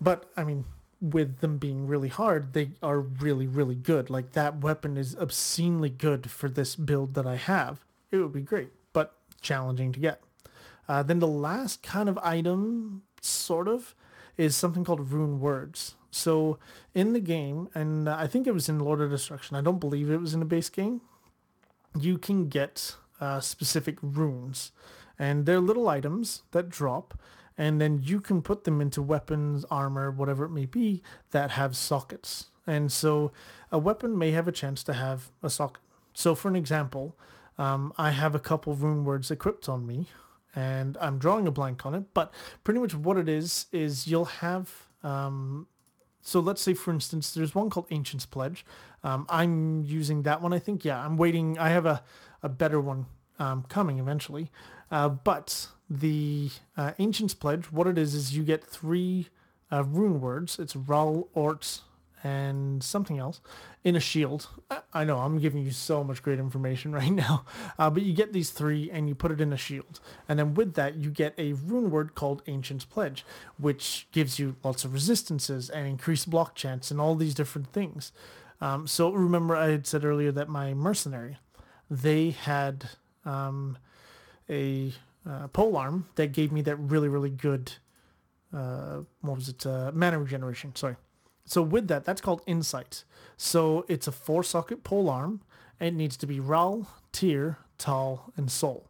[0.00, 0.64] But I mean,
[1.00, 4.10] with them being really hard, they are really, really good.
[4.10, 7.80] Like that weapon is obscenely good for this build that I have.
[8.10, 10.22] It would be great, but challenging to get.
[10.88, 13.94] Uh, then the last kind of item, sort of,
[14.36, 15.94] is something called rune words.
[16.10, 16.58] So
[16.94, 19.56] in the game, and I think it was in Lord of Destruction.
[19.56, 21.00] I don't believe it was in the base game,
[21.98, 24.72] you can get uh, specific runes.
[25.18, 27.18] And they're little items that drop,
[27.56, 31.76] and then you can put them into weapons, armor, whatever it may be, that have
[31.76, 32.46] sockets.
[32.66, 33.30] And so
[33.70, 35.82] a weapon may have a chance to have a socket.
[36.14, 37.16] So for an example,
[37.58, 40.08] um, I have a couple rune words equipped on me,
[40.54, 42.32] and I'm drawing a blank on it, but
[42.64, 45.66] pretty much what it is, is you'll have um,
[46.22, 48.64] so let's say, for instance, there's one called Ancient's Pledge.
[49.02, 50.84] Um, I'm using that one, I think.
[50.84, 51.58] Yeah, I'm waiting.
[51.58, 52.02] I have a,
[52.42, 53.06] a better one
[53.40, 54.50] um, coming eventually.
[54.90, 59.28] Uh, but the uh, Ancient's Pledge, what it is, is you get three
[59.72, 60.58] uh, rune words.
[60.58, 61.80] It's Ral, Ort,
[62.22, 63.40] and something else
[63.84, 64.48] in a shield.
[64.92, 67.44] I know I'm giving you so much great information right now,
[67.78, 70.00] uh, but you get these three and you put it in a shield.
[70.28, 73.24] And then with that, you get a rune word called Ancient's Pledge,
[73.58, 78.12] which gives you lots of resistances and increased block chance and all these different things.
[78.60, 81.38] Um, so remember I had said earlier that my mercenary,
[81.90, 82.90] they had
[83.24, 83.76] um,
[84.48, 84.92] a
[85.28, 87.72] uh, pole arm that gave me that really, really good,
[88.54, 90.96] uh, what was it, uh, mana regeneration, sorry.
[91.52, 93.04] So with that, that's called Insight.
[93.36, 95.42] So it's a four socket pole arm.
[95.78, 98.88] It needs to be Ral, Tyr, Tal, and Sol.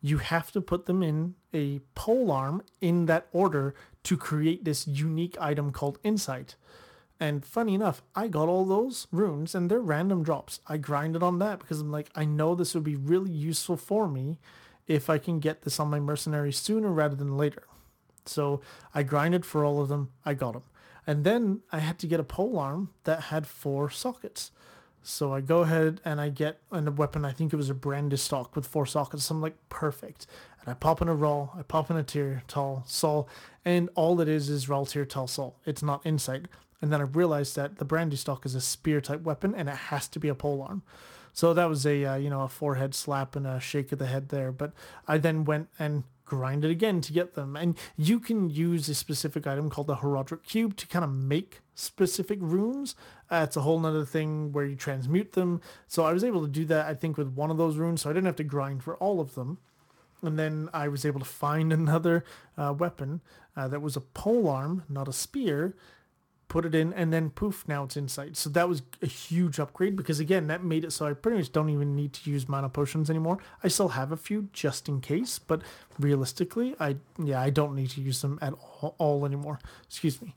[0.00, 4.88] You have to put them in a pole arm in that order to create this
[4.88, 6.56] unique item called Insight.
[7.20, 10.58] And funny enough, I got all those runes and they're random drops.
[10.66, 14.08] I grinded on that because I'm like, I know this would be really useful for
[14.08, 14.38] me
[14.88, 17.68] if I can get this on my mercenary sooner rather than later.
[18.26, 20.10] So I grinded for all of them.
[20.24, 20.64] I got them.
[21.06, 24.50] And then I had to get a pole arm that had four sockets.
[25.02, 27.24] So I go ahead and I get a weapon.
[27.24, 29.24] I think it was a Brandistock with four sockets.
[29.24, 30.26] So I'm like, perfect.
[30.60, 33.28] And I pop in a Ral, I pop in a Tyr, Tal, Sol,
[33.64, 35.56] and all it is is Ral, Tyr, Tal, Sol.
[35.64, 36.46] It's not insight.
[36.82, 40.06] And then I realized that the Brandistock is a spear type weapon and it has
[40.08, 40.82] to be a pole arm.
[41.32, 44.06] So that was a uh, you know a forehead slap and a shake of the
[44.06, 44.52] head there.
[44.52, 44.72] But
[45.06, 47.56] I then went and grinded again to get them.
[47.56, 51.60] And you can use a specific item called the Horadric Cube to kind of make
[51.74, 52.94] specific runes.
[53.28, 55.60] Uh, it's a whole nother thing where you transmute them.
[55.88, 58.02] So I was able to do that, I think, with one of those runes.
[58.02, 59.58] So I didn't have to grind for all of them.
[60.22, 62.24] And then I was able to find another
[62.56, 63.22] uh, weapon
[63.56, 65.74] uh, that was a pole arm, not a spear,
[66.50, 68.36] put it in, and then poof, now it's insight.
[68.36, 71.52] So that was a huge upgrade because again, that made it so I pretty much
[71.52, 73.38] don't even need to use mana potions anymore.
[73.64, 75.62] I still have a few just in case, but
[75.98, 79.60] realistically, I yeah, I don't need to use them at all, all anymore.
[79.84, 80.34] Excuse me.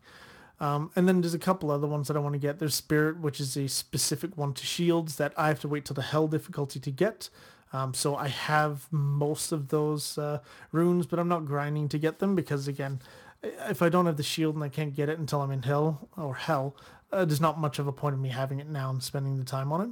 [0.59, 2.59] Um, and then there's a couple other ones that I want to get.
[2.59, 5.95] There's Spirit, which is a specific one to shields that I have to wait till
[5.95, 7.29] the Hell difficulty to get.
[7.73, 10.39] Um, so I have most of those uh,
[10.71, 13.01] runes, but I'm not grinding to get them because again,
[13.43, 16.07] if I don't have the shield and I can't get it until I'm in hell
[16.17, 16.75] or hell,
[17.11, 19.43] uh, there's not much of a point of me having it now and spending the
[19.43, 19.89] time on it.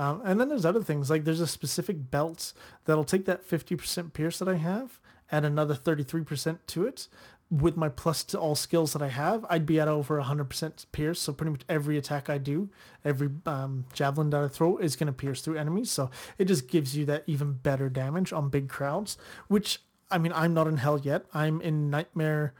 [0.00, 2.52] Um, and then there's other things like there's a specific belt
[2.84, 4.98] that'll take that 50% pierce that I have,
[5.30, 7.08] add another 33% to it.
[7.50, 11.18] With my plus to all skills that I have, I'd be at over 100% pierce.
[11.18, 12.70] So pretty much every attack I do,
[13.04, 15.90] every um, javelin that I throw is going to pierce through enemies.
[15.90, 19.18] So it just gives you that even better damage on big crowds.
[19.48, 19.80] Which
[20.12, 21.24] I mean, I'm not in hell yet.
[21.34, 22.54] I'm in nightmare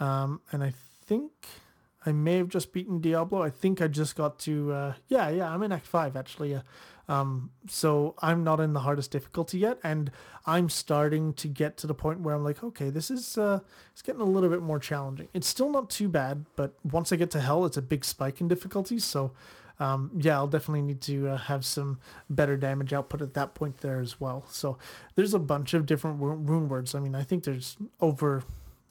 [0.00, 0.72] um, and I
[1.06, 1.32] think
[2.04, 3.42] I may have just beaten Diablo.
[3.42, 6.54] I think I just got to, uh, yeah, yeah, I'm in Act 5 actually.
[6.54, 6.62] Uh,
[7.08, 10.10] um, so I'm not in the hardest difficulty yet, and
[10.44, 13.60] I'm starting to get to the point where I'm like, okay, this is uh,
[13.92, 15.28] it's getting a little bit more challenging.
[15.32, 18.40] It's still not too bad, but once I get to hell, it's a big spike
[18.40, 18.98] in difficulty.
[18.98, 19.32] So
[19.78, 21.98] um, yeah, I'll definitely need to uh, have some
[22.30, 24.44] better damage output at that point there as well.
[24.48, 24.78] So
[25.14, 26.94] there's a bunch of different rune words.
[26.94, 28.42] I mean, I think there's over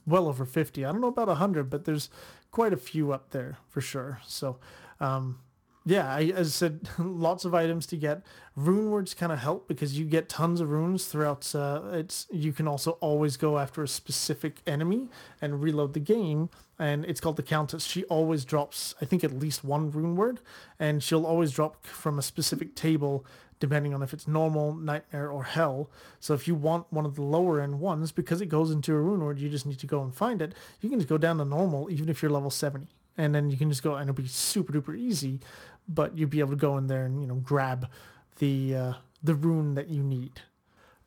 [0.06, 0.86] well over 50.
[0.86, 2.10] I don't know about 100, but there's
[2.52, 4.20] quite a few up there for sure.
[4.26, 4.58] So,
[5.00, 5.40] um,
[5.88, 8.24] yeah, I, as I said, lots of items to get.
[8.56, 11.54] Rune words kind of help because you get tons of runes throughout.
[11.54, 15.10] Uh, it's you can also always go after a specific enemy
[15.42, 16.50] and reload the game.
[16.80, 17.86] And it's called the Countess.
[17.86, 20.42] She always drops, I think, at least one rune word,
[20.78, 23.26] and she'll always drop from a specific table
[23.60, 25.90] depending on if it's normal, nightmare, or hell.
[26.20, 29.00] So if you want one of the lower end ones, because it goes into a
[29.00, 30.54] rune word, you just need to go and find it.
[30.82, 32.88] You can just go down to normal, even if you're level 70.
[33.18, 35.40] And then you can just go, and it'll be super duper easy,
[35.88, 37.88] but you'll be able to go in there and, you know, grab
[38.40, 38.94] the, uh,
[39.24, 40.42] the rune that you need.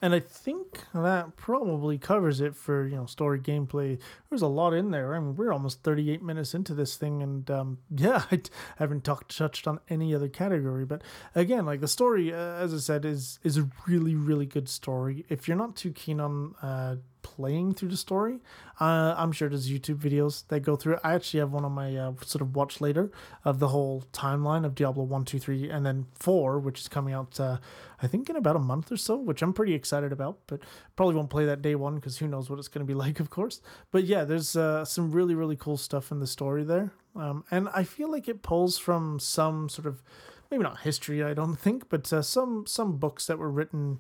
[0.01, 3.99] And I think that probably covers it for you know story gameplay.
[4.31, 5.15] There's a lot in there.
[5.15, 8.41] I mean, we're almost 38 minutes into this thing, and um, yeah, I
[8.77, 10.85] haven't talked touched on any other category.
[10.85, 11.03] But
[11.35, 15.25] again, like the story, uh, as I said, is is a really really good story.
[15.29, 16.97] If you're not too keen on uh,
[17.37, 18.39] playing through the story.
[18.81, 21.01] Uh, I'm sure there's YouTube videos that go through it.
[21.05, 23.11] I actually have one on my uh, sort of watch later
[23.45, 27.13] of the whole timeline of Diablo 1, 2, 3, and then 4, which is coming
[27.13, 27.59] out, uh,
[28.03, 30.61] I think, in about a month or so, which I'm pretty excited about, but
[30.97, 33.21] probably won't play that day one because who knows what it's going to be like,
[33.21, 33.61] of course.
[33.91, 36.93] But yeah, there's uh, some really, really cool stuff in the story there.
[37.15, 40.03] Um, and I feel like it pulls from some sort of
[40.51, 43.99] maybe not history, I don't think, but uh, some some books that were written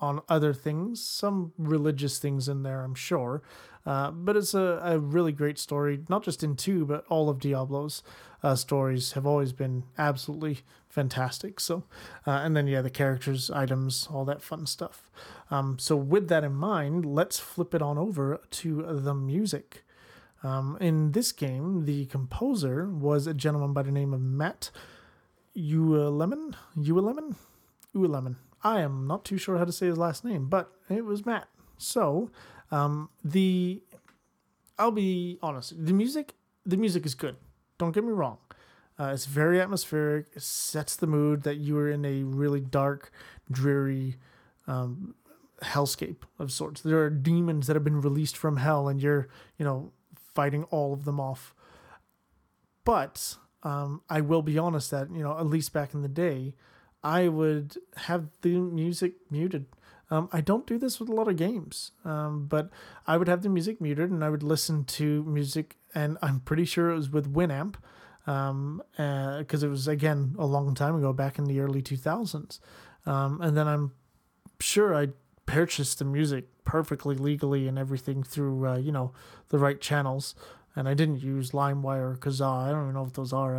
[0.00, 3.42] on other things, some religious things in there, I'm sure.
[3.84, 7.38] Uh, but it's a, a really great story, not just in two, but all of
[7.38, 8.02] Diablo's
[8.42, 11.60] uh, stories have always been absolutely fantastic.
[11.60, 11.84] So,
[12.26, 15.10] uh, and then, yeah, the characters, items, all that fun stuff.
[15.50, 19.84] Um, so, with that in mind, let's flip it on over to the music.
[20.42, 24.70] Um, in this game, the composer was a gentleman by the name of Matt
[25.56, 26.54] Uelmen.
[26.76, 27.34] Uelmen?
[27.94, 28.36] Uelmen.
[28.66, 31.46] I am not too sure how to say his last name, but it was Matt.
[31.78, 32.32] So,
[32.72, 33.80] um, the
[34.76, 37.36] I'll be honest, the music the music is good.
[37.78, 38.38] Don't get me wrong.
[38.98, 40.26] Uh, it's very atmospheric.
[40.34, 43.12] It sets the mood that you are in a really dark,
[43.52, 44.16] dreary
[44.66, 45.14] um,
[45.62, 46.80] hellscape of sorts.
[46.80, 49.92] There are demons that have been released from hell, and you're, you know,
[50.34, 51.54] fighting all of them off.
[52.84, 56.54] But um, I will be honest that you know, at least back in the day,
[57.02, 59.66] I would have the music muted.
[60.10, 62.70] Um, I don't do this with a lot of games, um, but
[63.06, 66.64] I would have the music muted and I would listen to music, and I'm pretty
[66.64, 67.74] sure it was with Winamp,
[68.24, 72.60] because um, uh, it was again a long time ago, back in the early 2000s.
[73.04, 73.92] Um, and then I'm
[74.60, 75.08] sure I
[75.44, 79.12] purchased the music perfectly legally and everything through uh, you know
[79.50, 80.34] the right channels
[80.76, 82.68] and I didn't use LimeWire or Kazaa.
[82.68, 83.56] I don't even know if those are.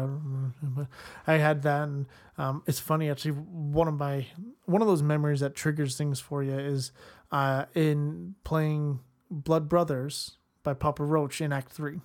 [1.28, 2.05] I, I had that, and
[2.38, 3.32] um, it's funny actually.
[3.32, 4.28] One of my
[4.65, 6.91] one of those memories that triggers things for you is
[7.32, 8.99] uh, in playing
[9.32, 12.01] Blood Brothers by Papa Roach in Act Three.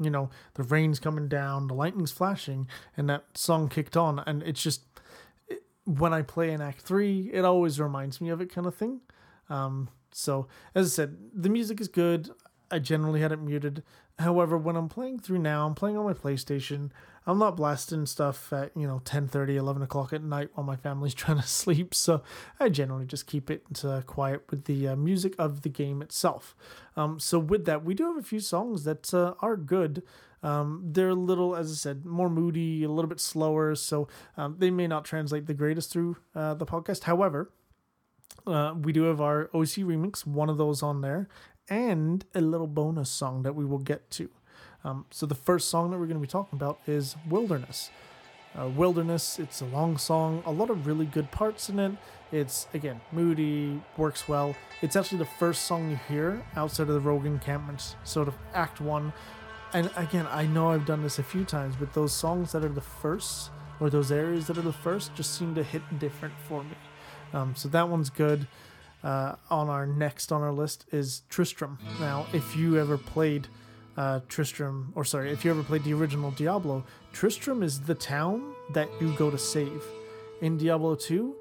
[0.00, 4.42] You know, the rain's coming down, the lightning's flashing, and that song kicked on, and
[4.42, 4.82] it's just
[5.48, 8.74] it, when I play in Act Three, it always reminds me of it, kind of
[8.74, 9.00] thing.
[9.48, 12.30] Um, so, as I said, the music is good.
[12.70, 13.82] I generally had it muted.
[14.20, 16.90] However, when I'm playing through now, I'm playing on my PlayStation.
[17.26, 20.76] I'm not blasting stuff at, you know, 10 30, 11 o'clock at night while my
[20.76, 21.94] family's trying to sleep.
[21.94, 22.22] So
[22.58, 26.54] I generally just keep it uh, quiet with the uh, music of the game itself.
[26.96, 30.02] Um, so, with that, we do have a few songs that uh, are good.
[30.42, 33.74] Um, they're a little, as I said, more moody, a little bit slower.
[33.74, 37.04] So um, they may not translate the greatest through uh, the podcast.
[37.04, 37.50] However,
[38.46, 41.28] uh, we do have our OC remix, one of those on there,
[41.70, 44.28] and a little bonus song that we will get to.
[44.84, 47.90] Um, so the first song that we're going to be talking about is Wilderness.
[48.58, 51.92] Uh, Wilderness, it's a long song, a lot of really good parts in it.
[52.32, 54.56] It's, again, moody, works well.
[54.82, 58.80] It's actually the first song you hear outside of the Rogue encampment, sort of Act
[58.80, 59.12] 1.
[59.72, 62.68] And again, I know I've done this a few times, but those songs that are
[62.68, 66.64] the first, or those areas that are the first, just seem to hit different for
[66.64, 66.76] me.
[67.32, 68.48] Um, so that one's good
[69.02, 71.78] uh, on our next on our list is Tristram.
[71.98, 73.48] Now, if you ever played
[73.96, 78.54] uh, Tristram, or sorry, if you ever played the original Diablo, Tristram is the town
[78.72, 79.84] that you go to save.
[80.40, 81.34] In Diablo 2,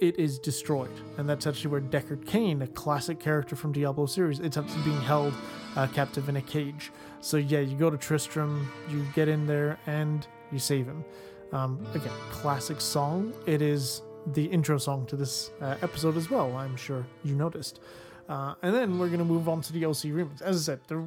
[0.00, 4.40] it is destroyed, and that's actually where Deckard Cain, a classic character from Diablo series,
[4.40, 5.32] it's actually being held
[5.76, 6.90] uh, captive in a cage.
[7.20, 11.04] So yeah, you go to Tristram, you get in there, and you save him.
[11.52, 13.32] Um, again, classic song.
[13.46, 16.56] It is the intro song to this uh, episode as well.
[16.56, 17.80] I'm sure you noticed.
[18.28, 20.40] Uh, and then we're to move on to the OC remix.
[20.40, 21.04] As I said, there,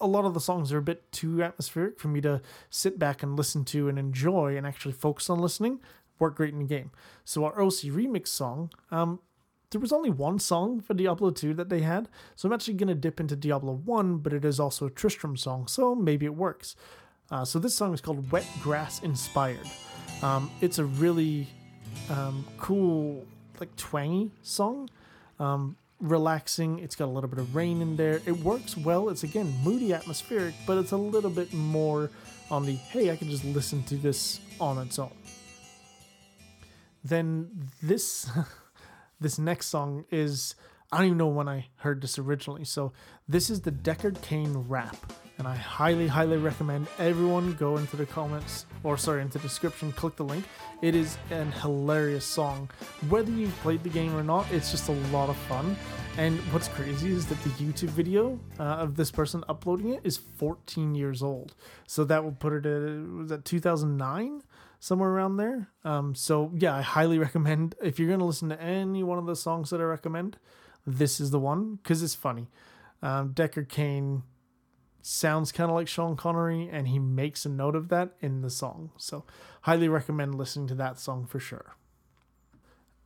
[0.00, 3.22] a lot of the songs are a bit too atmospheric for me to sit back
[3.22, 5.80] and listen to and enjoy and actually focus on listening.
[6.18, 6.90] Work great in the game.
[7.24, 9.20] So our OC remix song, um,
[9.70, 12.08] there was only one song for Diablo 2 that they had.
[12.36, 15.66] So I'm actually to dip into Diablo 1, but it is also a Tristram song,
[15.66, 16.76] so maybe it works.
[17.30, 19.66] Uh, so this song is called Wet Grass Inspired.
[20.22, 21.48] Um, it's a really
[22.10, 23.24] um, cool,
[23.60, 24.88] like twangy song.
[25.38, 26.80] Um, relaxing.
[26.80, 28.20] It's got a little bit of rain in there.
[28.26, 29.08] It works well.
[29.08, 32.10] It's again moody, atmospheric, but it's a little bit more
[32.50, 35.12] on the hey, I can just listen to this on its own.
[37.04, 38.30] Then this
[39.20, 40.54] this next song is
[40.90, 42.64] I don't even know when I heard this originally.
[42.64, 42.92] So
[43.28, 44.96] this is the Deckard Cain rap
[45.42, 49.90] and I highly, highly recommend everyone go into the comments or sorry, into the description,
[49.90, 50.44] click the link.
[50.82, 52.70] It is an hilarious song.
[53.08, 55.76] Whether you've played the game or not, it's just a lot of fun.
[56.16, 60.16] And what's crazy is that the YouTube video uh, of this person uploading it is
[60.16, 61.56] 14 years old.
[61.88, 62.82] So that would put it at
[63.12, 64.44] was that 2009
[64.78, 65.70] somewhere around there.
[65.82, 69.34] Um, so yeah, I highly recommend if you're gonna listen to any one of the
[69.34, 70.36] songs that I recommend,
[70.86, 72.46] this is the one because it's funny.
[73.02, 74.22] Um, Deckard Cain
[75.02, 78.50] sounds kind of like Sean Connery, and he makes a note of that in the
[78.50, 78.90] song.
[78.96, 79.24] So,
[79.62, 81.76] highly recommend listening to that song for sure.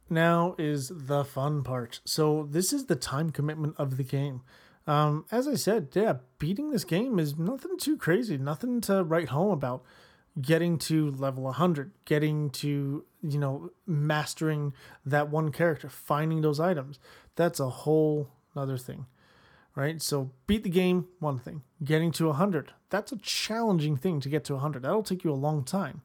[0.09, 2.01] Now is the fun part.
[2.05, 4.43] So, this is the time commitment of the game.
[4.87, 9.31] Um, as I said, yeah, beating this game is nothing too crazy, nothing to write
[9.31, 9.83] home about.
[10.39, 14.75] Getting to level 100, getting to, you know, mastering
[15.07, 16.99] that one character, finding those items,
[17.37, 19.07] that's a whole other thing
[19.77, 20.03] right?
[20.03, 21.63] So beat the game, one thing.
[21.85, 24.83] Getting to 100, that's a challenging thing to get to 100.
[24.83, 26.03] That'll take you a long time.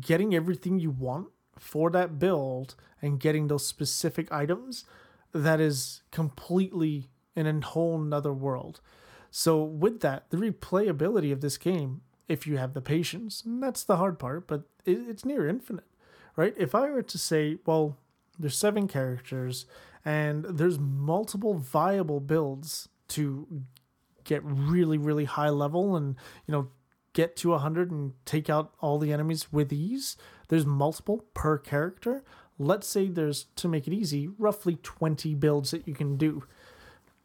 [0.00, 4.84] Getting everything you want for that build and getting those specific items,
[5.32, 8.80] that is completely in a whole nother world.
[9.30, 13.96] So with that, the replayability of this game, if you have the patience, that's the
[13.98, 15.84] hard part, but it's near infinite,
[16.36, 16.54] right?
[16.56, 17.98] If I were to say, well,
[18.38, 19.66] there's seven characters
[20.04, 23.64] and there's multiple viable builds to
[24.24, 26.68] get really really high level and you know
[27.14, 30.16] get to 100 and take out all the enemies with ease.
[30.48, 32.24] There's multiple per character.
[32.58, 36.44] Let's say there's to make it easy roughly 20 builds that you can do.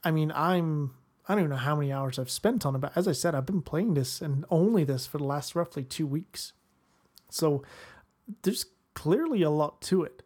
[0.04, 0.94] I mean i'm
[1.28, 3.36] i don't even know how many hours i've spent on it but as i said
[3.36, 6.54] i've been playing this and only this for the last roughly two weeks.
[7.30, 7.64] So
[8.44, 10.24] there's clearly a lot to it.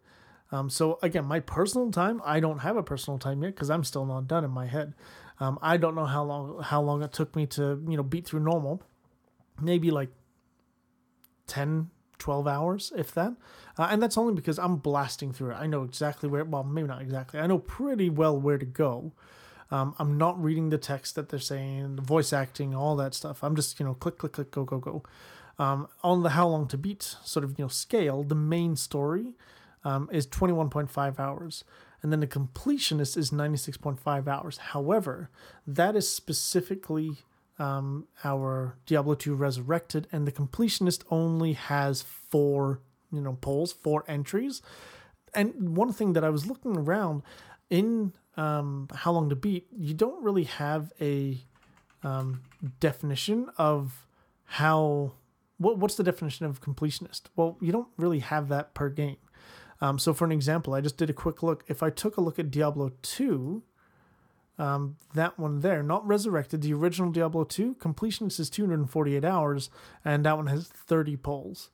[0.52, 3.82] Um, so again my personal time i don't have a personal time yet because i'm
[3.82, 4.94] still not done in my head
[5.40, 8.26] um, I don't know how long how long it took me to you know beat
[8.26, 8.82] through normal.
[9.60, 10.10] Maybe like
[11.46, 13.34] 10, 12 hours, if that.
[13.78, 15.54] Uh, and that's only because I'm blasting through it.
[15.54, 16.44] I know exactly where.
[16.44, 17.40] Well, maybe not exactly.
[17.40, 19.12] I know pretty well where to go.
[19.70, 23.42] Um, I'm not reading the text that they're saying, the voice acting, all that stuff.
[23.42, 25.02] I'm just you know click click click go go go.
[25.58, 29.34] Um, on the how long to beat sort of you know scale, the main story
[29.84, 31.64] um, is 21.5 hours,
[32.04, 34.58] and then the completionist is 96.5 hours.
[34.58, 35.30] However,
[35.66, 37.16] that is specifically
[37.58, 42.80] um, our Diablo 2 Resurrected, and the completionist only has four
[43.10, 44.60] you know polls, four entries.
[45.32, 47.22] And one thing that I was looking around
[47.70, 51.38] in um, How Long to Beat, you don't really have a
[52.02, 52.42] um,
[52.80, 54.06] definition of
[54.44, 55.14] how
[55.56, 57.22] what, what's the definition of completionist?
[57.34, 59.16] Well, you don't really have that per game.
[59.80, 61.64] Um, so, for an example, I just did a quick look.
[61.68, 63.62] If I took a look at Diablo 2,
[64.58, 69.70] um, that one there, not resurrected, the original Diablo 2, completionist is 248 hours,
[70.04, 71.70] and that one has 30 polls.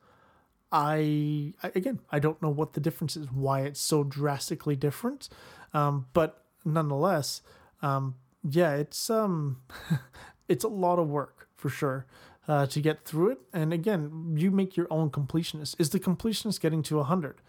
[0.73, 5.29] I, again, I don't know what the difference is, why it's so drastically different,
[5.75, 7.43] um, but nonetheless,
[7.83, 8.15] um,
[8.49, 9.61] yeah, it's um,
[10.49, 12.07] it's a lot of work for sure
[12.49, 13.39] uh, to get through it.
[13.53, 15.77] And again, you make your own completionist.
[15.79, 17.41] Is the completionist getting to 100?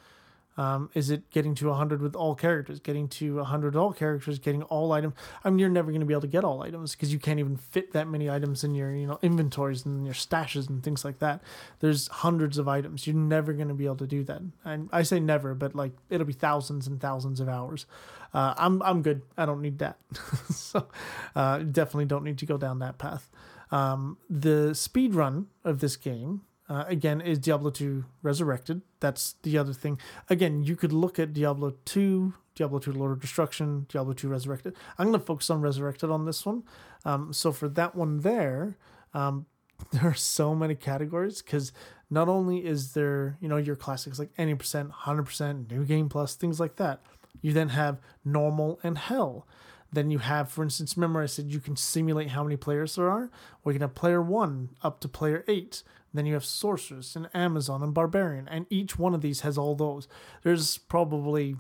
[0.58, 4.64] Um, is it getting to 100 with all characters, getting to 100 all characters, getting
[4.64, 5.14] all items?
[5.44, 7.40] I mean, you're never going to be able to get all items because you can't
[7.40, 11.06] even fit that many items in your, you know, inventories and your stashes and things
[11.06, 11.42] like that.
[11.80, 13.08] There's hundreds of items.
[13.08, 14.42] You're never going to be able to do that.
[14.66, 17.86] And I say never, but like it'll be thousands and thousands of hours.
[18.34, 19.22] Uh, I'm I'm good.
[19.38, 19.98] I don't need that.
[20.50, 20.88] so
[21.36, 23.30] uh, definitely don't need to go down that path.
[23.72, 26.42] Um, the speed run of this game,
[26.72, 28.82] uh, again, is Diablo 2 Resurrected.
[29.02, 30.00] That's the other thing.
[30.30, 34.74] Again, you could look at Diablo 2, Diablo 2 Lord of Destruction, Diablo 2 Resurrected.
[34.98, 36.64] I'm going to focus on Resurrected on this one.
[37.04, 38.78] Um, so for that one there,
[39.14, 39.48] um,
[39.92, 41.74] there are so many categories because
[42.10, 46.36] not only is there, you know, your classics like any percent, 100%, new game plus,
[46.36, 47.02] things like that.
[47.42, 49.46] You then have normal and hell.
[49.92, 53.10] Then you have, for instance, remember I said you can simulate how many players there
[53.10, 53.30] are?
[53.66, 55.84] You can have player one up to player eight.
[56.14, 59.76] Then you have sorceress and Amazon and barbarian, and each one of these has all
[59.76, 60.08] those.
[60.44, 61.56] There's probably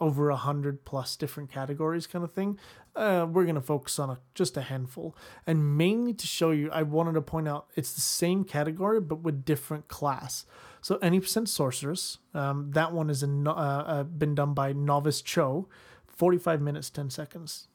[0.00, 2.58] over a hundred plus different categories, kind of thing.
[2.94, 5.14] Uh, we're gonna focus on a, just a handful,
[5.46, 9.20] and mainly to show you, I wanted to point out it's the same category but
[9.20, 10.46] with different class.
[10.80, 15.68] So any percent sorceress, um, that one is uh, uh, been done by Novice Cho
[16.16, 17.68] 45 minutes, 10 seconds.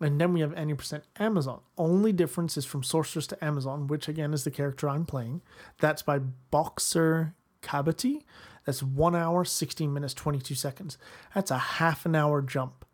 [0.00, 1.60] And then we have any percent Amazon.
[1.78, 5.40] Only difference is from Sorceress to Amazon, which again is the character I'm playing.
[5.80, 8.22] That's by Boxer Kabati.
[8.64, 10.98] That's 1 hour, 16 minutes, 22 seconds.
[11.34, 12.84] That's a half an hour jump.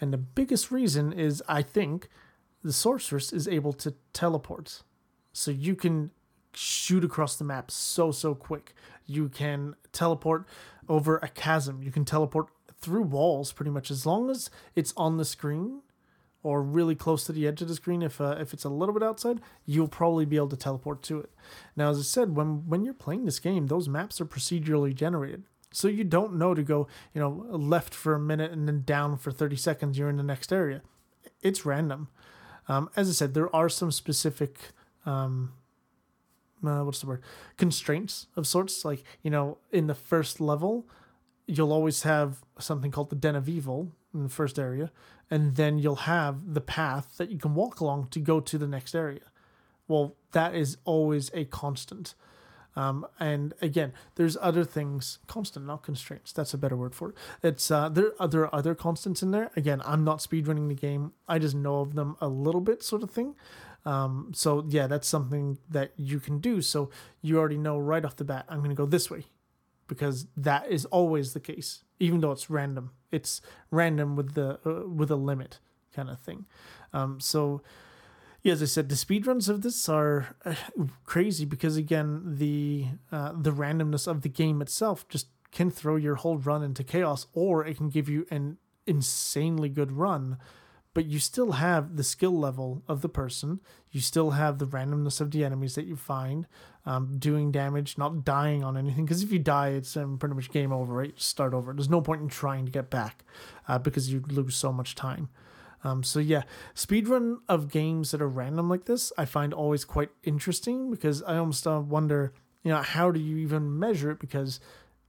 [0.00, 2.08] And the biggest reason is I think
[2.62, 4.82] the Sorceress is able to teleport.
[5.32, 6.10] So you can
[6.52, 8.74] shoot across the map so, so quick.
[9.06, 10.46] You can teleport
[10.88, 11.82] over a chasm.
[11.82, 12.48] You can teleport
[12.80, 15.82] through walls pretty much as long as it's on the screen
[16.42, 18.94] or really close to the edge of the screen if uh, if it's a little
[18.94, 21.30] bit outside you'll probably be able to teleport to it.
[21.76, 25.44] Now as i said when when you're playing this game those maps are procedurally generated.
[25.72, 29.16] So you don't know to go you know left for a minute and then down
[29.16, 30.82] for 30 seconds you're in the next area.
[31.42, 32.08] It's random.
[32.68, 34.58] Um, as i said there are some specific
[35.06, 35.52] um,
[36.64, 37.22] uh, what's the word?
[37.56, 38.84] Constraints of sorts.
[38.84, 40.86] Like you know in the first level
[41.46, 44.90] you'll always have something called the Den of Evil in the first area,
[45.30, 48.66] and then you'll have the path that you can walk along to go to the
[48.66, 49.20] next area.
[49.88, 52.14] Well, that is always a constant.
[52.76, 56.32] Um, and again, there's other things, constant, not constraints.
[56.32, 57.16] That's a better word for it.
[57.42, 58.12] It's uh, there.
[58.20, 59.50] Are, there are other constants in there.
[59.56, 61.12] Again, I'm not speedrunning the game.
[61.28, 63.34] I just know of them a little bit, sort of thing.
[63.84, 66.62] Um, so yeah, that's something that you can do.
[66.62, 66.90] So
[67.22, 68.44] you already know right off the bat.
[68.48, 69.24] I'm going to go this way
[69.88, 72.92] because that is always the case, even though it's random.
[73.10, 73.40] It's
[73.70, 75.58] random with the uh, with a limit
[75.94, 76.46] kind of thing.
[76.92, 77.62] Um, so,
[78.42, 80.54] yeah, as I said, the speedruns of this are uh,
[81.04, 86.16] crazy because again, the uh, the randomness of the game itself just can throw your
[86.16, 90.38] whole run into chaos, or it can give you an insanely good run
[90.92, 93.60] but you still have the skill level of the person.
[93.90, 96.46] You still have the randomness of the enemies that you find,
[96.84, 99.04] um, doing damage, not dying on anything.
[99.04, 101.18] Because if you die, it's um, pretty much game over, right?
[101.20, 101.72] Start over.
[101.72, 103.24] There's no point in trying to get back
[103.68, 105.28] uh, because you lose so much time.
[105.82, 106.42] Um, so yeah,
[106.74, 111.38] speedrun of games that are random like this, I find always quite interesting because I
[111.38, 112.32] almost uh, wonder,
[112.62, 114.60] you know, how do you even measure it because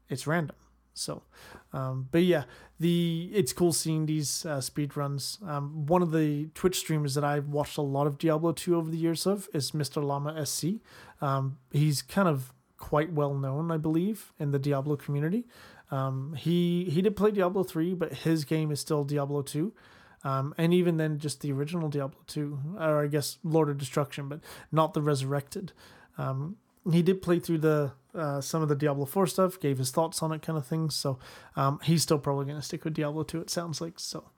[0.09, 0.55] it's random.
[0.93, 1.23] So,
[1.73, 2.43] um, but yeah,
[2.81, 5.37] the it's cool seeing these uh, speed runs.
[5.47, 8.89] Um, one of the Twitch streamers that I've watched a lot of Diablo 2 over
[8.89, 10.03] the years of is Mr.
[10.03, 10.81] Llama SC.
[11.21, 15.45] Um, he's kind of quite well known, I believe, in the Diablo community.
[15.91, 19.71] Um, he he did play Diablo 3, but his game is still Diablo 2.
[20.23, 24.27] Um, and even then, just the original Diablo 2, or I guess Lord of Destruction,
[24.27, 24.39] but
[24.71, 25.71] not the Resurrected.
[26.17, 26.57] Um,
[26.91, 30.21] he did play through the uh, some of the Diablo 4 stuff, gave his thoughts
[30.21, 30.89] on it, kind of thing.
[30.89, 31.19] So
[31.55, 33.99] um, he's still probably going to stick with Diablo 2, it sounds like.
[33.99, 34.29] So,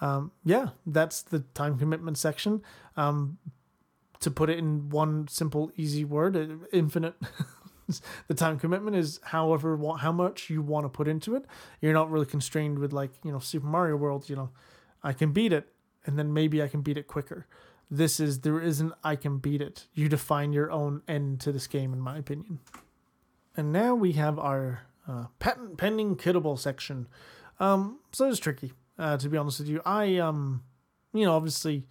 [0.00, 2.62] um, yeah, that's the time commitment section.
[2.96, 3.38] Um,
[4.20, 7.14] to put it in one simple, easy word, uh, infinite.
[8.28, 11.44] the time commitment is however how much you want to put into it.
[11.80, 14.28] You're not really constrained with like you know Super Mario World.
[14.28, 14.50] You know,
[15.02, 15.68] I can beat it,
[16.04, 17.46] and then maybe I can beat it quicker.
[17.90, 19.86] This is there isn't I can beat it.
[19.94, 22.60] You define your own end to this game, in my opinion.
[23.56, 27.08] And now we have our uh, patent pending kiddable section.
[27.58, 29.82] Um, so it's tricky, uh, to be honest with you.
[29.84, 30.62] I um,
[31.12, 31.86] you know, obviously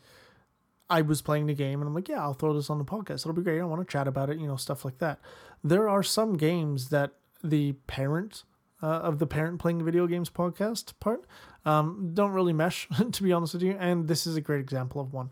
[0.89, 3.22] I was playing the game and I'm like, yeah, I'll throw this on the podcast.
[3.22, 3.60] It'll be great.
[3.60, 5.20] I want to chat about it, you know, stuff like that.
[5.64, 7.12] There are some games that
[7.43, 8.43] the parent
[8.82, 11.26] uh, of the parent playing video games podcast part
[11.66, 13.76] um, don't really mesh, to be honest with you.
[13.80, 15.30] And this is a great example of one.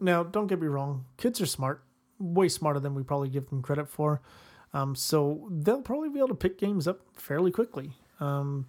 [0.00, 1.82] Now, don't get me wrong, kids are smart,
[2.20, 4.20] way smarter than we probably give them credit for.
[4.72, 7.92] Um, so they'll probably be able to pick games up fairly quickly.
[8.20, 8.66] Um,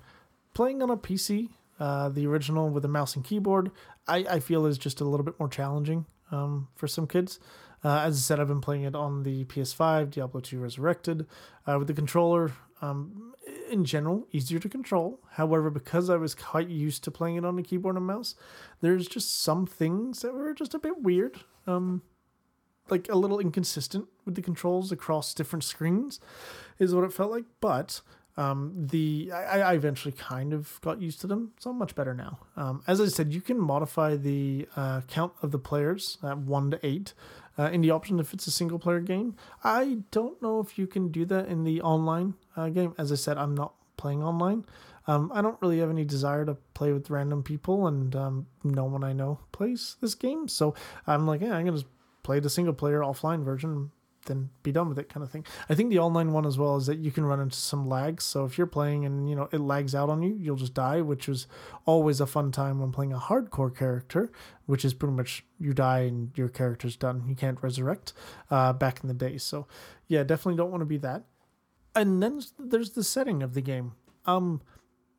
[0.53, 3.71] playing on a PC uh, the original with a mouse and keyboard,
[4.07, 7.39] I, I feel is just a little bit more challenging um, for some kids.
[7.83, 11.25] Uh, as I said, I've been playing it on the PS5, Diablo 2 Resurrected,
[11.65, 12.51] uh, with the controller.
[12.81, 13.33] Um,
[13.69, 15.19] in general, easier to control.
[15.31, 18.35] However, because I was quite used to playing it on a keyboard and mouse,
[18.81, 21.39] there's just some things that were just a bit weird.
[21.67, 22.01] Um,
[22.91, 26.19] like a little inconsistent with the controls across different screens,
[26.77, 27.45] is what it felt like.
[27.59, 28.01] But
[28.37, 32.13] um, the I, I eventually kind of got used to them, so I'm much better
[32.13, 32.39] now.
[32.55, 36.71] Um, as I said, you can modify the uh, count of the players at one
[36.71, 37.13] to eight
[37.57, 39.35] uh, in the option if it's a single player game.
[39.63, 42.95] I don't know if you can do that in the online uh, game.
[42.97, 44.65] As I said, I'm not playing online.
[45.07, 48.85] Um, I don't really have any desire to play with random people, and um, no
[48.85, 50.47] one I know plays this game.
[50.47, 50.75] So
[51.07, 51.81] I'm like, yeah, I'm gonna
[52.29, 53.89] play the single player offline version
[54.25, 55.43] then be done with it kind of thing.
[55.67, 58.23] I think the online one as well is that you can run into some lags.
[58.23, 61.01] So if you're playing and you know it lags out on you, you'll just die,
[61.01, 61.47] which was
[61.87, 64.31] always a fun time when playing a hardcore character,
[64.67, 67.23] which is pretty much you die and your character's done.
[67.27, 68.13] You can't resurrect
[68.51, 69.39] uh, back in the day.
[69.39, 69.65] So
[70.07, 71.23] yeah, definitely don't want to be that.
[71.95, 73.93] And then there's the setting of the game.
[74.25, 74.61] Um,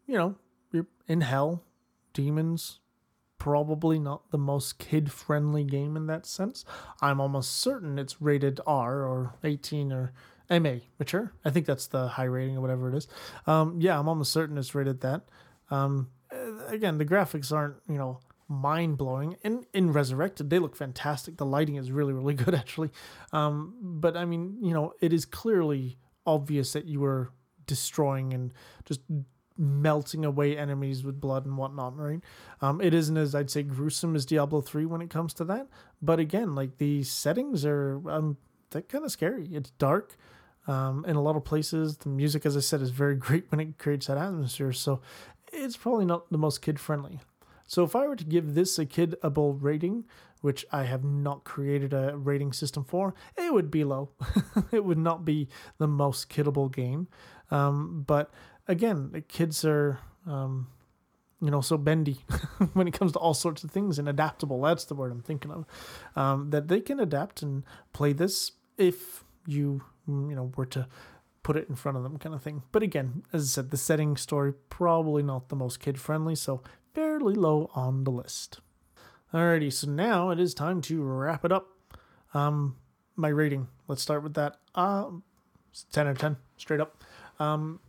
[0.07, 0.37] you know,
[0.71, 1.65] you're in hell,
[2.13, 2.79] demons,
[3.41, 6.65] probably not the most kid friendly game in that sense.
[7.01, 10.13] I'm almost certain it's rated R or 18 or
[10.49, 11.33] MA, mature.
[11.45, 13.09] I think that's the high rating or whatever it is.
[13.47, 15.23] Um, yeah, I'm almost certain it's rated that.
[15.71, 19.37] Um, uh, again, the graphics aren't, you know, mind blowing.
[19.43, 21.39] In in Resurrected, they look fantastic.
[21.39, 22.91] The lighting is really, really good actually.
[23.33, 27.31] Um, but I mean, you know, it is clearly obvious that you were
[27.67, 28.53] destroying and
[28.85, 29.01] just
[29.57, 32.21] melting away enemies with blood and whatnot, right?
[32.61, 35.67] Um, it isn't as I'd say gruesome as Diablo three when it comes to that,
[36.01, 38.37] but again, like the settings are um
[38.71, 39.49] they're kind of scary.
[39.53, 40.17] It's dark.
[40.67, 43.61] Um, in a lot of places, the music, as I said, is very great when
[43.61, 44.73] it creates that atmosphere.
[44.73, 45.01] So
[45.53, 47.21] it's probably not the most kid friendly.
[47.67, 50.05] So if I were to give this a kidable rating,
[50.41, 54.11] which I have not created a rating system for, it would be low.
[54.73, 55.49] it would not be
[55.79, 57.09] the most kidable game.
[57.51, 58.31] Um, but
[58.71, 60.69] again, the kids are, um,
[61.41, 62.19] you know, so bendy
[62.73, 64.61] when it comes to all sorts of things and adaptable.
[64.63, 65.67] That's the word I'm thinking of.
[66.17, 70.87] Um, that they can adapt and play this if you, you know, were to
[71.43, 72.63] put it in front of them, kind of thing.
[72.71, 76.63] But again, as I said, the setting story probably not the most kid friendly, so
[76.95, 78.61] fairly low on the list.
[79.33, 81.69] Alrighty, so now it is time to wrap it up.
[82.35, 82.77] Um,
[83.17, 83.69] my rating.
[83.89, 84.57] Let's start with that.
[84.75, 85.11] Uh,
[85.93, 87.03] 10 out of 10, straight up.
[87.39, 87.81] Um,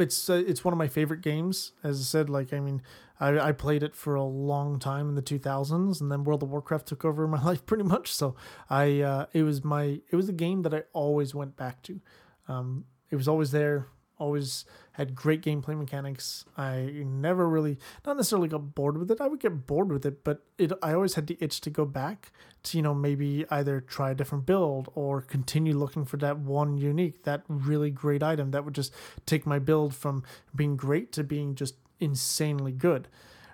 [0.00, 1.72] it's uh, it's one of my favorite games.
[1.82, 2.82] As I said, like I mean,
[3.18, 6.50] I, I played it for a long time in the 2000s, and then World of
[6.50, 8.12] Warcraft took over my life pretty much.
[8.12, 8.34] So
[8.68, 12.00] I uh, it was my it was a game that I always went back to.
[12.48, 13.88] Um, it was always there
[14.20, 16.44] always had great gameplay mechanics.
[16.56, 19.20] I never really, not necessarily got bored with it.
[19.20, 21.84] I would get bored with it, but it I always had the itch to go
[21.84, 22.32] back
[22.64, 26.76] to, you know, maybe either try a different build or continue looking for that one
[26.76, 28.92] unique, that really great item that would just
[29.24, 30.22] take my build from
[30.54, 33.08] being great to being just insanely good.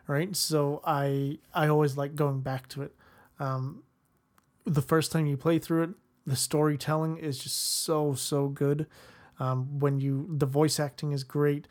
[0.08, 0.34] Right.
[0.36, 2.94] So I I always like going back to it.
[3.38, 3.82] Um,
[4.64, 5.90] the first time you play through it,
[6.26, 8.86] the storytelling is just so so good.
[9.38, 11.68] Um, when you the voice acting is great.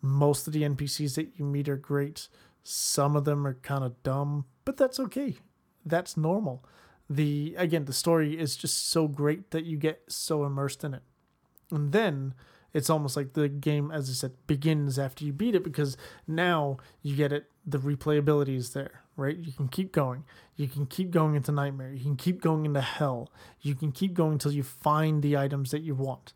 [0.00, 2.28] Most of the NPCs that you meet are great.
[2.62, 5.36] Some of them are kind of dumb, but that's okay.
[5.84, 6.64] That's normal.
[7.10, 11.02] The again, the story is just so great that you get so immersed in it.
[11.70, 12.34] And then
[12.74, 15.96] it's almost like the game, as I said, begins after you beat it because
[16.26, 17.46] now you get it.
[17.66, 19.36] The replayability is there, right?
[19.36, 20.24] You can keep going.
[20.56, 21.92] You can keep going into nightmare.
[21.92, 23.30] You can keep going into hell.
[23.60, 26.34] You can keep going until you find the items that you want.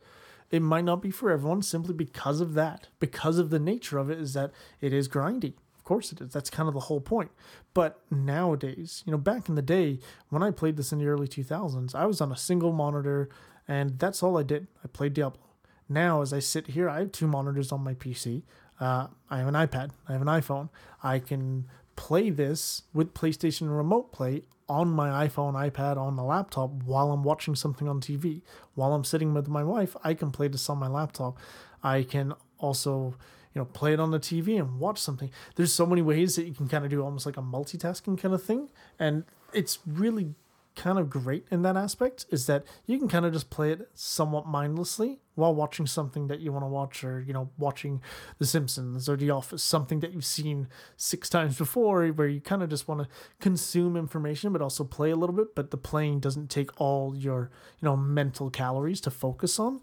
[0.53, 4.11] It might not be for everyone simply because of that, because of the nature of
[4.11, 5.55] it, is that it is grindy.
[5.77, 6.33] Of course it is.
[6.33, 7.33] That's kind of the whole point.
[7.75, 9.99] But nowadays, you know, back in the day
[10.29, 13.29] when I played this in the early 2000s, I was on a single monitor
[13.67, 14.69] and that's all I did.
[14.85, 15.41] I played Diablo.
[15.89, 18.43] Now, as I sit here, I have two monitors on my PC.
[18.79, 19.91] Uh, I have an iPad.
[20.09, 20.69] I have an iPhone.
[21.03, 21.67] I can
[22.03, 27.23] play this with PlayStation Remote Play on my iPhone, iPad, on the laptop while I'm
[27.23, 28.43] watching something on TV.
[28.75, 31.39] While I'm sitting with my wife, I can play this on my laptop.
[31.81, 33.15] I can also,
[33.55, 35.31] you know, play it on the TV and watch something.
[35.55, 38.35] There's so many ways that you can kind of do almost like a multitasking kind
[38.35, 38.71] of thing.
[38.99, 39.23] And
[39.55, 40.35] it's really
[40.75, 43.89] kind of great in that aspect is that you can kind of just play it
[43.95, 48.01] somewhat mindlessly while watching something that you want to watch or you know watching
[48.39, 52.63] the simpsons or the office something that you've seen six times before where you kind
[52.63, 53.09] of just want to
[53.41, 57.51] consume information but also play a little bit but the playing doesn't take all your
[57.81, 59.81] you know mental calories to focus on.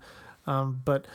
[0.48, 1.06] Um, but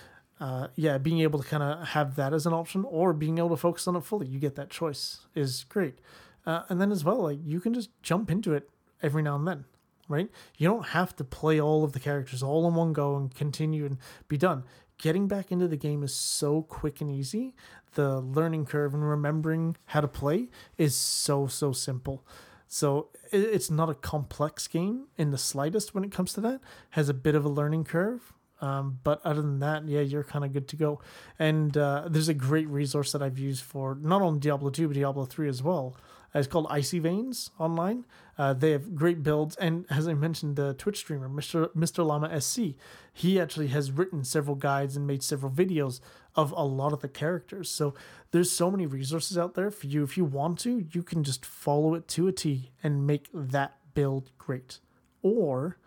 [0.40, 3.50] uh, yeah being able to kind of have that as an option or being able
[3.50, 5.98] to focus on it fully you get that choice is great.
[6.46, 8.68] Uh, and then as well like you can just jump into it
[9.02, 9.64] every now and then,
[10.08, 10.28] right?
[10.56, 13.86] You don't have to play all of the characters all in one go and continue
[13.86, 13.98] and
[14.28, 14.64] be done.
[14.98, 17.54] Getting back into the game is so quick and easy.
[17.94, 20.48] The learning curve and remembering how to play
[20.78, 22.24] is so, so simple.
[22.68, 26.60] So it's not a complex game in the slightest when it comes to that.
[26.90, 30.44] Has a bit of a learning curve, um, but other than that, yeah, you're kind
[30.44, 31.00] of good to go.
[31.38, 34.94] And uh, there's a great resource that I've used for not only Diablo 2 but
[34.94, 35.96] Diablo 3 as well.
[36.34, 38.04] Uh, it's called Icy Veins online.
[38.36, 41.68] Uh, they have great builds, and as I mentioned, the Twitch streamer Mr.
[41.74, 42.04] Mr.
[42.04, 42.74] Llama SC,
[43.12, 46.00] he actually has written several guides and made several videos
[46.34, 47.70] of a lot of the characters.
[47.70, 47.94] So
[48.32, 50.02] there's so many resources out there for you.
[50.02, 53.76] If you want to, you can just follow it to a T and make that
[53.94, 54.80] build great.
[55.22, 55.78] Or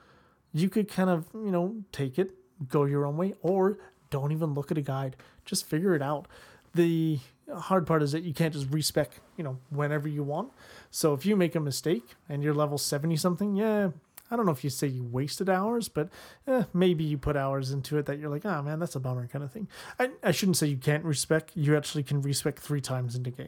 [0.54, 2.32] you could kind of you know take it,
[2.70, 3.80] go your own way, or
[4.10, 5.18] don't even look at a guide.
[5.44, 6.28] Just figure it out.
[6.74, 7.20] The
[7.56, 10.52] hard part is that you can't just respec, you know, whenever you want.
[10.92, 13.92] So if you make a mistake and you're level 70 something, yeah,
[14.30, 16.10] I don't know if you say you wasted hours, but
[16.48, 19.28] eh, maybe you put hours into it that you're like, oh man, that's a bummer
[19.28, 19.68] kind of thing.
[20.00, 21.52] I, I shouldn't say you can't respec.
[21.56, 23.48] You actually can respec three times in the game,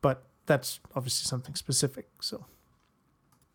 [0.00, 2.08] but that's obviously something specific.
[2.20, 2.46] So,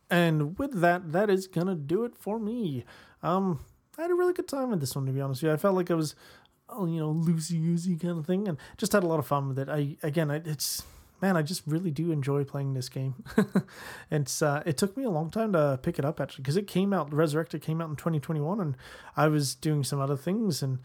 [0.10, 2.86] and with that, that is gonna do it for me.
[3.24, 3.62] Um,
[3.98, 5.54] I had a really good time with this one, to be honest with you.
[5.54, 6.16] I felt like I was
[6.80, 9.60] you know, loosey goosey kind of thing, and just had a lot of fun with
[9.60, 9.70] it.
[9.70, 10.84] I again, it's
[11.22, 13.24] man, I just really do enjoy playing this game.
[14.12, 16.68] it's uh, it took me a long time to pick it up actually because it
[16.68, 18.76] came out Resurrected came out in 2021, and
[19.16, 20.80] I was doing some other things and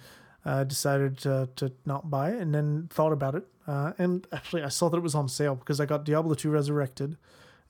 [0.45, 3.47] uh, decided to, to not buy it, and then thought about it.
[3.66, 6.51] Uh, and actually, I saw that it was on sale because I got Diablo 2
[6.51, 7.16] Resurrected,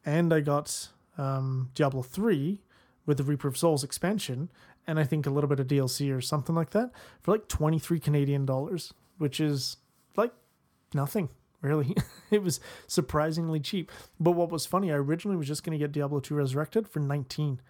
[0.05, 2.61] and I got um, Diablo 3
[3.07, 4.51] with the Reaper of Souls expansion,
[4.89, 8.01] and I think a little bit of DLC or something like that for like 23
[8.01, 9.77] Canadian dollars, which is
[10.17, 10.33] like
[10.95, 11.29] nothing
[11.61, 11.95] really.
[12.31, 13.93] it was surprisingly cheap.
[14.19, 17.01] But what was funny, I originally was just going to get Diablo 2 Resurrected for
[17.01, 17.61] 19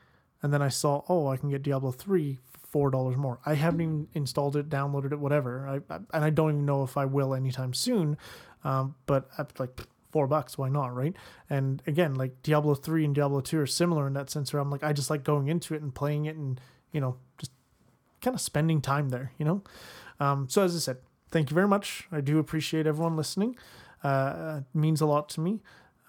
[0.40, 2.38] and then I saw, oh, I can get Diablo 3
[2.70, 3.40] for $4 more.
[3.44, 5.66] I haven't even installed it, downloaded it, whatever.
[5.66, 8.16] I, I and I don't even know if I will anytime soon.
[8.62, 11.14] Um, but I'm like four bucks why not right
[11.50, 14.70] and again like diablo 3 and diablo 2 are similar in that sense where i'm
[14.70, 16.58] like i just like going into it and playing it and
[16.92, 17.52] you know, just
[18.20, 19.62] kind of spending time there, you know?
[20.20, 20.98] Um, so, as I said,
[21.30, 22.08] thank you very much.
[22.10, 23.56] I do appreciate everyone listening.
[24.02, 25.60] Uh, it means a lot to me.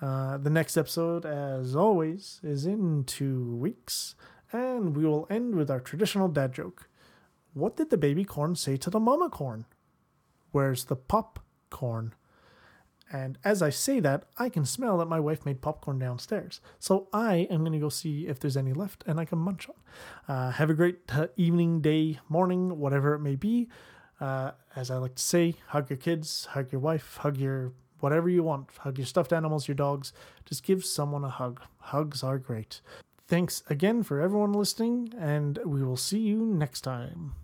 [0.02, 4.16] Uh, the next episode, as always, is in two weeks,
[4.52, 6.88] and we will end with our traditional dad joke.
[7.54, 9.66] What did the baby corn say to the mama corn?
[10.52, 12.14] Where's the popcorn?
[13.12, 16.62] And as I say that, I can smell that my wife made popcorn downstairs.
[16.80, 19.68] So I am going to go see if there's any left and I can munch
[19.68, 20.36] on.
[20.36, 23.68] Uh, have a great uh, evening, day, morning, whatever it may be.
[24.22, 28.30] Uh, as I like to say, hug your kids, hug your wife, hug your whatever
[28.30, 28.70] you want.
[28.80, 30.14] Hug your stuffed animals, your dogs.
[30.45, 31.62] Just give someone a hug.
[31.80, 32.82] Hugs are great.
[33.28, 37.36] Thanks again for everyone listening, and we will see you next time.